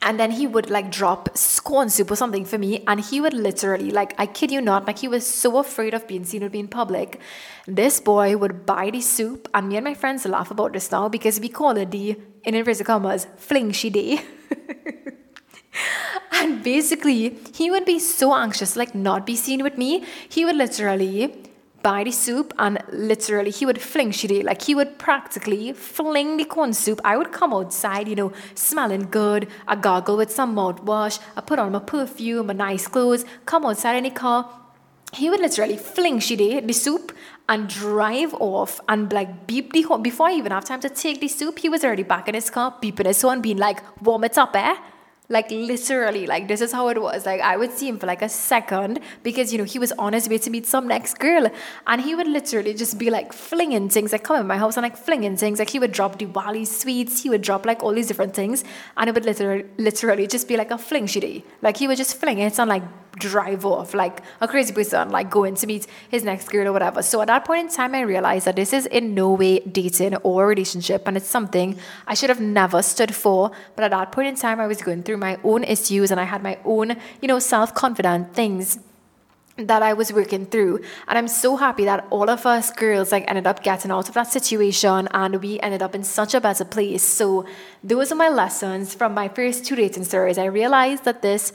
and 0.00 0.18
then 0.18 0.30
he 0.30 0.46
would 0.46 0.70
like 0.70 0.90
drop 0.90 1.36
corn 1.64 1.90
soup 1.90 2.10
or 2.10 2.16
something 2.16 2.44
for 2.44 2.56
me. 2.56 2.84
And 2.86 3.00
he 3.00 3.20
would 3.20 3.34
literally 3.34 3.90
like 3.90 4.14
i 4.18 4.26
kid 4.26 4.50
you 4.50 4.60
not 4.60 4.86
like 4.86 4.98
he 4.98 5.08
was 5.08 5.26
so 5.26 5.58
afraid 5.58 5.94
of 5.94 6.06
being 6.06 6.24
seen 6.24 6.42
with 6.42 6.52
me 6.52 6.60
in 6.60 6.68
public. 6.68 7.20
This 7.66 8.00
boy 8.00 8.36
would 8.36 8.64
buy 8.64 8.90
the 8.90 9.00
soup 9.00 9.48
and 9.52 9.68
me 9.68 9.76
and 9.76 9.84
my 9.84 9.94
friends 9.94 10.24
laugh 10.24 10.50
about 10.50 10.72
this 10.72 10.90
now 10.92 11.08
because 11.08 11.40
we 11.40 11.48
call 11.48 11.76
it 11.76 11.90
the 11.90 12.16
in 12.44 12.54
inverted 12.54 12.86
commas 12.86 13.26
fling 13.36 13.72
she 13.72 13.90
day 13.90 14.20
and 16.32 16.62
basically 16.62 17.36
he 17.54 17.70
would 17.70 17.84
be 17.84 17.98
so 17.98 18.34
anxious 18.34 18.76
like 18.76 18.94
not 18.94 19.26
be 19.26 19.36
seen 19.36 19.62
with 19.62 19.76
me. 19.76 20.04
He 20.28 20.44
would 20.44 20.56
literally 20.56 21.47
buy 21.82 22.04
the 22.04 22.10
soup 22.10 22.52
and 22.58 22.82
literally 22.92 23.50
he 23.50 23.64
would 23.64 23.80
fling 23.80 24.10
shitty. 24.10 24.44
Like 24.44 24.62
he 24.62 24.74
would 24.74 24.98
practically 24.98 25.72
fling 25.72 26.36
the 26.36 26.44
corn 26.44 26.72
soup. 26.72 27.00
I 27.04 27.16
would 27.16 27.32
come 27.32 27.52
outside, 27.52 28.08
you 28.08 28.16
know, 28.16 28.32
smelling 28.54 29.08
good. 29.10 29.48
I 29.66 29.76
gargle 29.76 30.16
with 30.16 30.30
some 30.30 30.54
mouthwash. 30.54 31.18
I 31.36 31.40
put 31.40 31.58
on 31.58 31.72
my 31.72 31.78
perfume, 31.78 32.46
my 32.46 32.54
nice 32.54 32.86
clothes, 32.86 33.24
come 33.44 33.64
outside 33.66 33.96
in 33.96 34.04
the 34.04 34.10
car. 34.10 34.50
He 35.12 35.30
would 35.30 35.40
literally 35.40 35.76
fling 35.76 36.18
shitty 36.18 36.66
the 36.66 36.74
soup 36.74 37.12
and 37.48 37.68
drive 37.68 38.34
off 38.34 38.80
and 38.88 39.10
like 39.10 39.46
beep 39.46 39.72
the 39.72 39.82
horn. 39.82 40.02
Before 40.02 40.28
I 40.28 40.34
even 40.34 40.52
have 40.52 40.64
time 40.64 40.80
to 40.80 40.90
take 40.90 41.20
the 41.20 41.28
soup, 41.28 41.58
he 41.58 41.68
was 41.68 41.82
already 41.82 42.02
back 42.02 42.28
in 42.28 42.34
his 42.34 42.50
car, 42.50 42.74
beeping 42.82 43.06
his 43.06 43.22
horn, 43.22 43.40
being 43.40 43.56
like, 43.56 43.80
warm 44.02 44.24
it 44.24 44.36
up, 44.36 44.54
eh? 44.54 44.76
Like 45.30 45.50
literally, 45.50 46.26
like 46.26 46.48
this 46.48 46.62
is 46.62 46.72
how 46.72 46.88
it 46.88 47.02
was. 47.02 47.26
Like 47.26 47.42
I 47.42 47.58
would 47.58 47.72
see 47.72 47.86
him 47.86 47.98
for 47.98 48.06
like 48.06 48.22
a 48.22 48.30
second 48.30 49.00
because 49.22 49.52
you 49.52 49.58
know 49.58 49.64
he 49.64 49.78
was 49.78 49.92
on 49.92 50.14
his 50.14 50.26
way 50.26 50.38
to 50.38 50.48
meet 50.48 50.64
some 50.64 50.88
next 50.88 51.18
girl, 51.18 51.50
and 51.86 52.00
he 52.00 52.14
would 52.14 52.26
literally 52.26 52.72
just 52.72 52.98
be 52.98 53.10
like 53.10 53.34
flinging 53.34 53.90
things. 53.90 54.12
Like 54.12 54.24
come 54.24 54.40
in 54.40 54.46
my 54.46 54.56
house 54.56 54.78
and 54.78 54.84
like 54.84 54.96
flinging 54.96 55.36
things. 55.36 55.58
Like 55.58 55.68
he 55.68 55.78
would 55.78 55.92
drop 55.92 56.18
Diwali 56.18 56.66
sweets. 56.66 57.22
He 57.22 57.28
would 57.28 57.42
drop 57.42 57.66
like 57.66 57.82
all 57.82 57.92
these 57.92 58.06
different 58.06 58.32
things, 58.32 58.64
and 58.96 59.10
it 59.10 59.14
would 59.14 59.26
literally, 59.26 59.66
literally 59.76 60.26
just 60.26 60.48
be 60.48 60.56
like 60.56 60.70
a 60.70 60.78
fling 60.78 61.04
shitty. 61.06 61.42
Like 61.60 61.76
he 61.76 61.86
would 61.88 61.98
just 61.98 62.16
fling 62.16 62.38
it 62.38 62.58
and 62.58 62.68
like 62.70 62.82
drive 63.18 63.64
off 63.64 63.94
like 63.94 64.20
a 64.40 64.48
crazy 64.48 64.72
person, 64.72 65.10
like 65.10 65.30
going 65.30 65.54
to 65.56 65.66
meet 65.66 65.86
his 66.08 66.24
next 66.24 66.48
girl 66.48 66.68
or 66.68 66.72
whatever. 66.72 67.02
So 67.02 67.20
at 67.20 67.26
that 67.28 67.44
point 67.44 67.68
in 67.68 67.74
time, 67.74 67.94
I 67.94 68.00
realized 68.00 68.46
that 68.46 68.56
this 68.56 68.72
is 68.72 68.86
in 68.86 69.14
no 69.14 69.32
way 69.32 69.60
dating 69.60 70.16
or 70.16 70.46
relationship, 70.46 71.06
and 71.06 71.16
it's 71.16 71.26
something 71.26 71.78
I 72.06 72.14
should 72.14 72.30
have 72.30 72.40
never 72.40 72.82
stood 72.82 73.14
for. 73.14 73.50
But 73.76 73.84
at 73.84 73.90
that 73.90 74.12
point 74.12 74.28
in 74.28 74.36
time, 74.36 74.60
I 74.60 74.66
was 74.66 74.82
going 74.82 75.02
through 75.02 75.18
my 75.18 75.38
own 75.44 75.64
issues 75.64 76.10
and 76.10 76.20
I 76.20 76.24
had 76.24 76.42
my 76.42 76.58
own, 76.64 76.96
you 77.20 77.28
know, 77.28 77.38
self 77.38 77.74
confident 77.74 78.34
things 78.34 78.78
that 79.66 79.82
I 79.82 79.92
was 79.92 80.12
working 80.12 80.46
through. 80.46 80.80
And 81.08 81.18
I'm 81.18 81.28
so 81.28 81.56
happy 81.56 81.84
that 81.84 82.06
all 82.10 82.30
of 82.30 82.46
us 82.46 82.70
girls 82.70 83.10
like 83.10 83.24
ended 83.26 83.46
up 83.46 83.62
getting 83.62 83.90
out 83.90 84.08
of 84.08 84.14
that 84.14 84.30
situation 84.30 85.08
and 85.12 85.42
we 85.42 85.58
ended 85.60 85.82
up 85.82 85.94
in 85.94 86.04
such 86.04 86.34
a 86.34 86.40
better 86.40 86.64
place. 86.64 87.02
So 87.02 87.44
those 87.82 88.12
are 88.12 88.14
my 88.14 88.28
lessons 88.28 88.94
from 88.94 89.14
my 89.14 89.28
first 89.28 89.64
two 89.64 89.74
dating 89.74 90.04
stories. 90.04 90.38
I 90.38 90.46
realized 90.46 91.04
that 91.04 91.22
this 91.22 91.52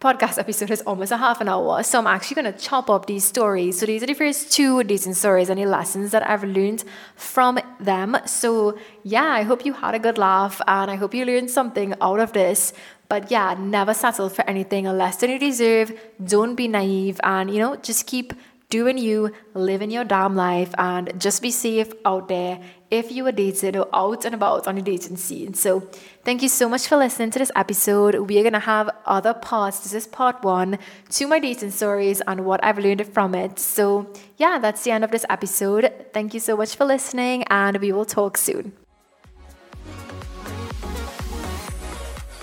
podcast 0.00 0.38
episode 0.38 0.70
is 0.70 0.82
almost 0.82 1.10
a 1.10 1.16
half 1.16 1.40
an 1.40 1.48
hour. 1.48 1.82
So 1.82 1.98
I'm 1.98 2.06
actually 2.06 2.42
going 2.42 2.52
to 2.52 2.58
chop 2.58 2.90
up 2.90 3.06
these 3.06 3.24
stories. 3.24 3.78
So 3.78 3.86
these 3.86 4.02
are 4.02 4.06
the 4.06 4.14
first 4.14 4.52
two 4.52 4.84
decent 4.84 5.16
stories 5.16 5.48
and 5.48 5.60
the 5.60 5.66
lessons 5.66 6.10
that 6.10 6.28
I've 6.28 6.44
learned 6.44 6.84
from 7.14 7.58
them. 7.80 8.16
So 8.26 8.78
yeah, 9.02 9.24
I 9.24 9.42
hope 9.42 9.64
you 9.64 9.72
had 9.72 9.94
a 9.94 9.98
good 9.98 10.18
laugh 10.18 10.60
and 10.66 10.90
I 10.90 10.96
hope 10.96 11.14
you 11.14 11.24
learned 11.24 11.50
something 11.50 11.94
out 12.00 12.20
of 12.20 12.32
this. 12.32 12.72
But 13.08 13.30
yeah, 13.30 13.56
never 13.58 13.94
settle 13.94 14.28
for 14.28 14.48
anything 14.48 14.84
less 14.84 15.16
than 15.16 15.30
you 15.30 15.38
deserve. 15.38 15.92
Don't 16.22 16.56
be 16.56 16.68
naive 16.68 17.20
and, 17.22 17.50
you 17.50 17.58
know, 17.58 17.76
just 17.76 18.06
keep 18.06 18.34
doing 18.68 18.98
you, 18.98 19.32
living 19.54 19.90
your 19.90 20.04
damn 20.04 20.34
life, 20.34 20.74
and 20.78 21.20
just 21.20 21.42
be 21.42 21.50
safe 21.50 21.92
out 22.04 22.28
there 22.28 22.60
if 22.90 23.10
you 23.10 23.26
are 23.26 23.32
dating 23.32 23.76
or 23.76 23.88
out 23.92 24.24
and 24.24 24.34
about 24.34 24.66
on 24.66 24.76
the 24.76 24.82
dating 24.82 25.16
scene. 25.16 25.54
So, 25.54 25.80
thank 26.24 26.42
you 26.42 26.48
so 26.48 26.68
much 26.68 26.86
for 26.86 26.96
listening 26.96 27.30
to 27.32 27.38
this 27.38 27.50
episode. 27.54 28.14
We 28.28 28.38
are 28.38 28.42
going 28.42 28.52
to 28.52 28.58
have 28.60 28.90
other 29.04 29.34
parts. 29.34 29.80
This 29.80 29.92
is 29.92 30.06
part 30.06 30.42
one 30.44 30.78
to 31.10 31.26
my 31.26 31.38
dating 31.38 31.70
stories 31.70 32.20
and 32.26 32.44
what 32.44 32.62
I've 32.64 32.78
learned 32.78 33.06
from 33.12 33.34
it. 33.34 33.58
So, 33.58 34.12
yeah, 34.36 34.58
that's 34.58 34.82
the 34.82 34.90
end 34.90 35.04
of 35.04 35.10
this 35.10 35.26
episode. 35.28 35.92
Thank 36.12 36.34
you 36.34 36.40
so 36.40 36.56
much 36.56 36.76
for 36.76 36.84
listening, 36.84 37.44
and 37.44 37.78
we 37.78 37.92
will 37.92 38.04
talk 38.04 38.36
soon. 38.36 38.72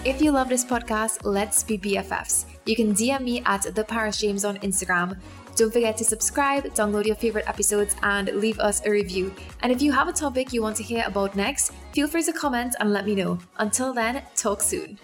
If 0.05 0.21
you 0.21 0.31
love 0.31 0.49
this 0.49 0.65
podcast, 0.65 1.19
let's 1.23 1.63
be 1.63 1.77
BFFs. 1.77 2.45
You 2.65 2.75
can 2.75 2.93
DM 2.93 3.21
me 3.21 3.41
at 3.45 3.73
the 3.73 3.85
Paris 3.85 4.17
James 4.17 4.43
on 4.43 4.57
Instagram 4.57 5.17
don't 5.55 5.71
forget 5.71 5.97
to 5.97 6.03
subscribe, 6.03 6.65
download 6.73 7.05
your 7.05 7.15
favorite 7.15 7.47
episodes, 7.47 7.95
and 8.03 8.27
leave 8.29 8.59
us 8.59 8.81
a 8.85 8.91
review. 8.91 9.33
And 9.61 9.71
if 9.71 9.81
you 9.81 9.91
have 9.91 10.07
a 10.07 10.13
topic 10.13 10.53
you 10.53 10.61
want 10.61 10.75
to 10.77 10.83
hear 10.83 11.03
about 11.05 11.35
next, 11.35 11.71
feel 11.93 12.07
free 12.07 12.23
to 12.23 12.33
comment 12.33 12.75
and 12.79 12.91
let 12.91 13.05
me 13.05 13.15
know. 13.15 13.37
Until 13.57 13.93
then, 13.93 14.23
talk 14.35 14.61
soon. 14.61 14.97